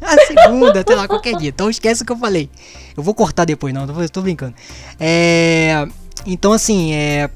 a 0.00 0.16
segunda, 0.26 0.84
sei 0.86 0.96
lá, 0.96 1.06
qualquer 1.08 1.36
dia. 1.36 1.48
Então 1.48 1.68
esquece 1.70 2.02
o 2.02 2.06
que 2.06 2.12
eu 2.12 2.16
falei. 2.16 2.50
Eu 2.96 3.02
vou 3.02 3.14
cortar 3.14 3.44
depois, 3.44 3.72
não, 3.74 3.86
tô, 3.86 4.08
tô 4.08 4.22
brincando. 4.22 4.54
É, 4.98 5.86
então, 6.24 6.52
assim, 6.52 6.92
é, 6.92 7.30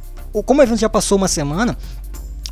como 0.44 0.60
o 0.60 0.62
evento 0.62 0.80
já 0.80 0.88
passou 0.88 1.18
uma 1.18 1.28
semana, 1.28 1.76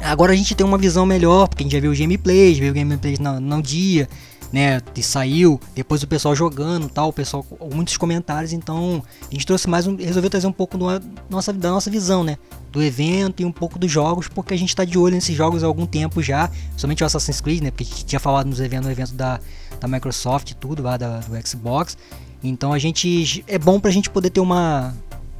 agora 0.01 0.33
a 0.33 0.37
gente 0.37 0.55
tem 0.55 0.67
uma 0.67 0.79
visão 0.79 1.07
melhor, 1.07 1.49
porque 1.49 1.63
a 1.63 1.65
gente 1.65 1.73
já 1.73 1.81
viu 1.81 1.91
os 1.91 1.99
gameplays, 1.99 2.59
viu 2.59 2.73
gameplays 2.73 3.19
no, 3.19 3.41
no 3.41 3.63
dia, 3.63 4.09
né? 4.53 4.81
Que 4.95 5.03
saiu, 5.03 5.61
depois 5.75 6.03
o 6.03 6.07
pessoal 6.07 6.35
jogando 6.35 6.87
e 6.87 6.91
tal, 6.91 7.09
o 7.09 7.13
pessoal 7.13 7.45
muitos 7.73 7.97
comentários, 7.97 8.53
então 8.53 9.03
a 9.21 9.33
gente 9.33 9.47
trouxe 9.47 9.69
mais 9.69 9.87
um. 9.87 9.97
Resolveu 9.97 10.31
trazer 10.31 10.47
um 10.47 10.53
pouco 10.53 10.77
do, 10.79 10.87
nossa, 11.29 11.53
da 11.53 11.71
nossa 11.71 11.91
visão, 11.91 12.25
né? 12.25 12.37
Do 12.71 12.83
evento 12.83 13.43
e 13.43 13.45
um 13.45 13.53
pouco 13.53 13.79
dos 13.79 13.91
jogos, 13.91 14.29
porque 14.29 14.55
a 14.55 14.57
gente 14.57 14.75
tá 14.75 14.85
de 14.85 14.99
olho 14.99 15.15
nesses 15.15 15.37
jogos 15.37 15.63
há 15.63 15.67
algum 15.67 15.87
tempo 15.87 16.23
já, 16.23 16.51
somente 16.77 17.03
o 17.03 17.07
Assassin's 17.07 17.41
Creed, 17.41 17.63
né? 17.63 17.71
Porque 17.71 17.85
a 17.85 17.87
gente 17.87 18.05
tinha 18.05 18.21
falado 18.21 18.47
nos 18.47 18.61
eventos, 18.61 18.87
no 18.87 18.93
evento 18.93 19.15
da, 19.15 19.41
da 19.81 19.89
Microsoft 19.89 20.53
tudo, 20.55 20.83
lá 20.83 20.97
da, 20.97 21.19
do 21.21 21.47
Xbox. 21.47 21.97
Então 22.43 22.73
a 22.73 22.79
gente. 22.79 23.45
É 23.47 23.59
bom 23.59 23.81
pra 23.81 23.91
gente 23.91 24.11
poder 24.11 24.31
ter 24.31 24.41
uma. 24.41 24.95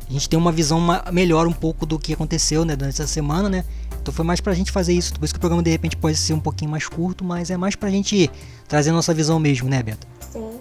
A 0.09 0.13
gente 0.13 0.29
ter 0.29 0.37
uma 0.37 0.51
visão 0.51 0.81
melhor 1.13 1.47
um 1.47 1.53
pouco 1.53 1.85
do 1.85 1.99
que 1.99 2.15
aconteceu, 2.15 2.65
né, 2.65 2.75
durante 2.75 2.95
essa 2.95 3.07
semana, 3.07 3.49
né? 3.49 3.65
Então 4.01 4.13
foi 4.13 4.25
mais 4.25 4.41
pra 4.41 4.55
gente 4.55 4.73
fazer 4.73 4.95
isso. 4.95 5.13
Por 5.13 5.25
isso 5.25 5.35
que 5.35 5.39
o 5.39 5.41
programa 5.41 5.63
de 5.63 5.71
repente 5.71 5.99
pode 5.99 6.17
ser 6.17 6.33
um 6.33 6.41
pouquinho 6.41 6.71
mais 6.71 6.89
curto, 6.89 7.23
mas 7.23 7.51
é 7.51 7.59
mais 7.59 7.77
pra 7.77 7.91
gente 7.91 8.31
trazer 8.67 8.89
a 8.89 8.95
nossa 8.95 9.13
visão 9.13 9.39
mesmo, 9.39 9.69
né, 9.69 9.83
Beto? 9.83 10.07
Sim. 10.21 10.61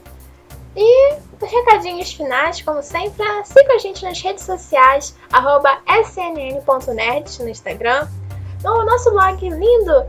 E 0.76 1.14
os 1.42 1.50
recadinhos 1.50 2.12
finais, 2.12 2.62
como 2.62 2.84
sempre, 2.84 3.26
siga 3.46 3.74
a 3.74 3.80
gente 3.80 4.04
nas 4.04 4.22
redes 4.22 4.44
sociais, 4.44 5.16
snn.nerd 6.12 7.42
no 7.42 7.50
Instagram, 7.50 8.08
no 8.64 8.86
nosso 8.86 9.12
blog 9.12 9.50
lindo, 9.50 10.06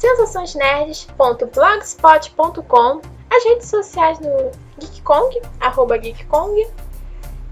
www.sensaçõesnerds.blogspot.com, 0.00 3.00
as 3.30 3.44
redes 3.44 3.68
sociais 3.68 4.18
do 4.18 4.50
GeekKong, 4.78 5.40
arroba 5.60 6.00
GeekKong, 6.00 6.66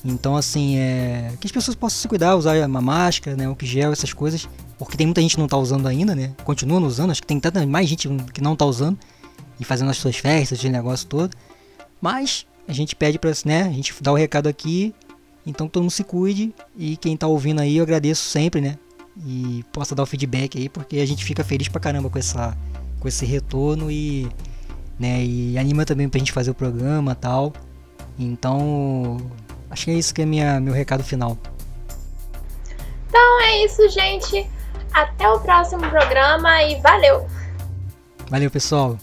então 0.05 0.37
assim, 0.37 0.77
é, 0.79 1.33
que 1.41 1.47
as 1.47 1.53
pessoas 1.53 1.75
possam 1.75 2.01
se 2.01 2.09
cuidar, 2.09 2.37
usar 2.37 2.57
uma 2.67 2.81
máscara, 2.81 3.37
né, 3.37 3.47
álcool 3.47 3.67
gel, 3.67 3.93
essas 3.93 4.13
coisas, 4.13 4.49
porque 4.79 4.97
tem 4.97 5.07
muita 5.07 5.21
gente 5.21 5.35
que 5.35 5.41
não 5.41 5.49
tá 5.49 5.57
usando 5.57 5.87
ainda, 5.87 6.15
né? 6.15 6.33
Continua 6.45 6.81
não 6.81 6.87
usando, 6.87 7.11
acho 7.11 7.21
que 7.21 7.27
tem 7.27 7.39
tanta 7.39 7.65
mais 7.67 7.89
gente 7.89 8.09
que 8.33 8.41
não 8.41 8.57
tá 8.57 8.65
usando 8.65 8.99
e 9.59 9.65
fazendo 9.65 9.91
as 9.91 9.97
suas 9.97 10.17
festas, 10.17 10.59
esse 10.59 10.69
negócio 10.69 11.07
todo. 11.07 11.37
Mas 12.01 12.47
a 12.67 12.73
gente 12.73 12.97
pede 12.97 13.19
para, 13.19 13.31
né, 13.45 13.63
a 13.63 13.73
gente 13.73 13.95
dá 14.01 14.13
o 14.13 14.15
recado 14.15 14.49
aqui, 14.49 14.95
então 15.47 15.69
todo 15.69 15.83
mundo 15.83 15.93
se 15.93 16.05
cuide 16.05 16.55
e 16.77 16.97
quem 16.97 17.17
tá 17.17 17.27
ouvindo 17.27 17.61
aí 17.61 17.77
eu 17.77 17.83
agradeço 17.85 18.29
sempre, 18.29 18.61
né? 18.61 18.79
E 19.25 19.65
possa 19.73 19.95
dar 19.95 20.03
o 20.03 20.07
feedback 20.07 20.59
aí, 20.59 20.69
porque 20.69 20.99
a 20.99 21.07
gente 21.07 21.25
fica 21.25 21.45
feliz 21.45 21.69
pra 21.69 21.81
caramba 21.81 22.11
com 22.11 22.19
essa 22.19 22.57
com 22.99 23.07
esse 23.07 23.25
retorno 23.27 23.91
e 23.91 24.29
né, 24.99 25.23
e 25.25 25.59
anima 25.59 25.85
também 25.85 26.09
pra 26.09 26.19
gente 26.19 26.33
fazer 26.33 26.51
o 26.51 26.55
programa, 26.55 27.15
tal. 27.15 27.53
Então, 28.19 29.19
acho 29.71 29.85
que 29.85 29.91
é 29.91 29.95
isso 29.95 30.15
que 30.15 30.23
é 30.23 30.27
minha 30.27 30.61
meu 30.61 30.73
recado 30.73 31.05
final. 31.05 31.37
Então 33.09 33.41
é 33.43 33.65
isso, 33.65 33.89
gente. 33.91 34.47
Até 34.95 35.29
o 35.29 35.41
próximo 35.41 35.83
programa 35.91 36.63
e 36.63 36.81
valeu! 36.81 37.29
Valeu, 38.31 38.51
pessoal. 38.51 38.97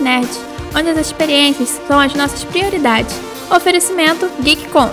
Nerd, 0.00 0.28
onde 0.76 0.90
as 0.90 0.98
experiências 0.98 1.80
são 1.86 1.98
as 2.00 2.12
nossas 2.14 2.42
prioridades. 2.44 3.14
Oferecimento 3.50 4.28
GeekCon. 4.42 4.90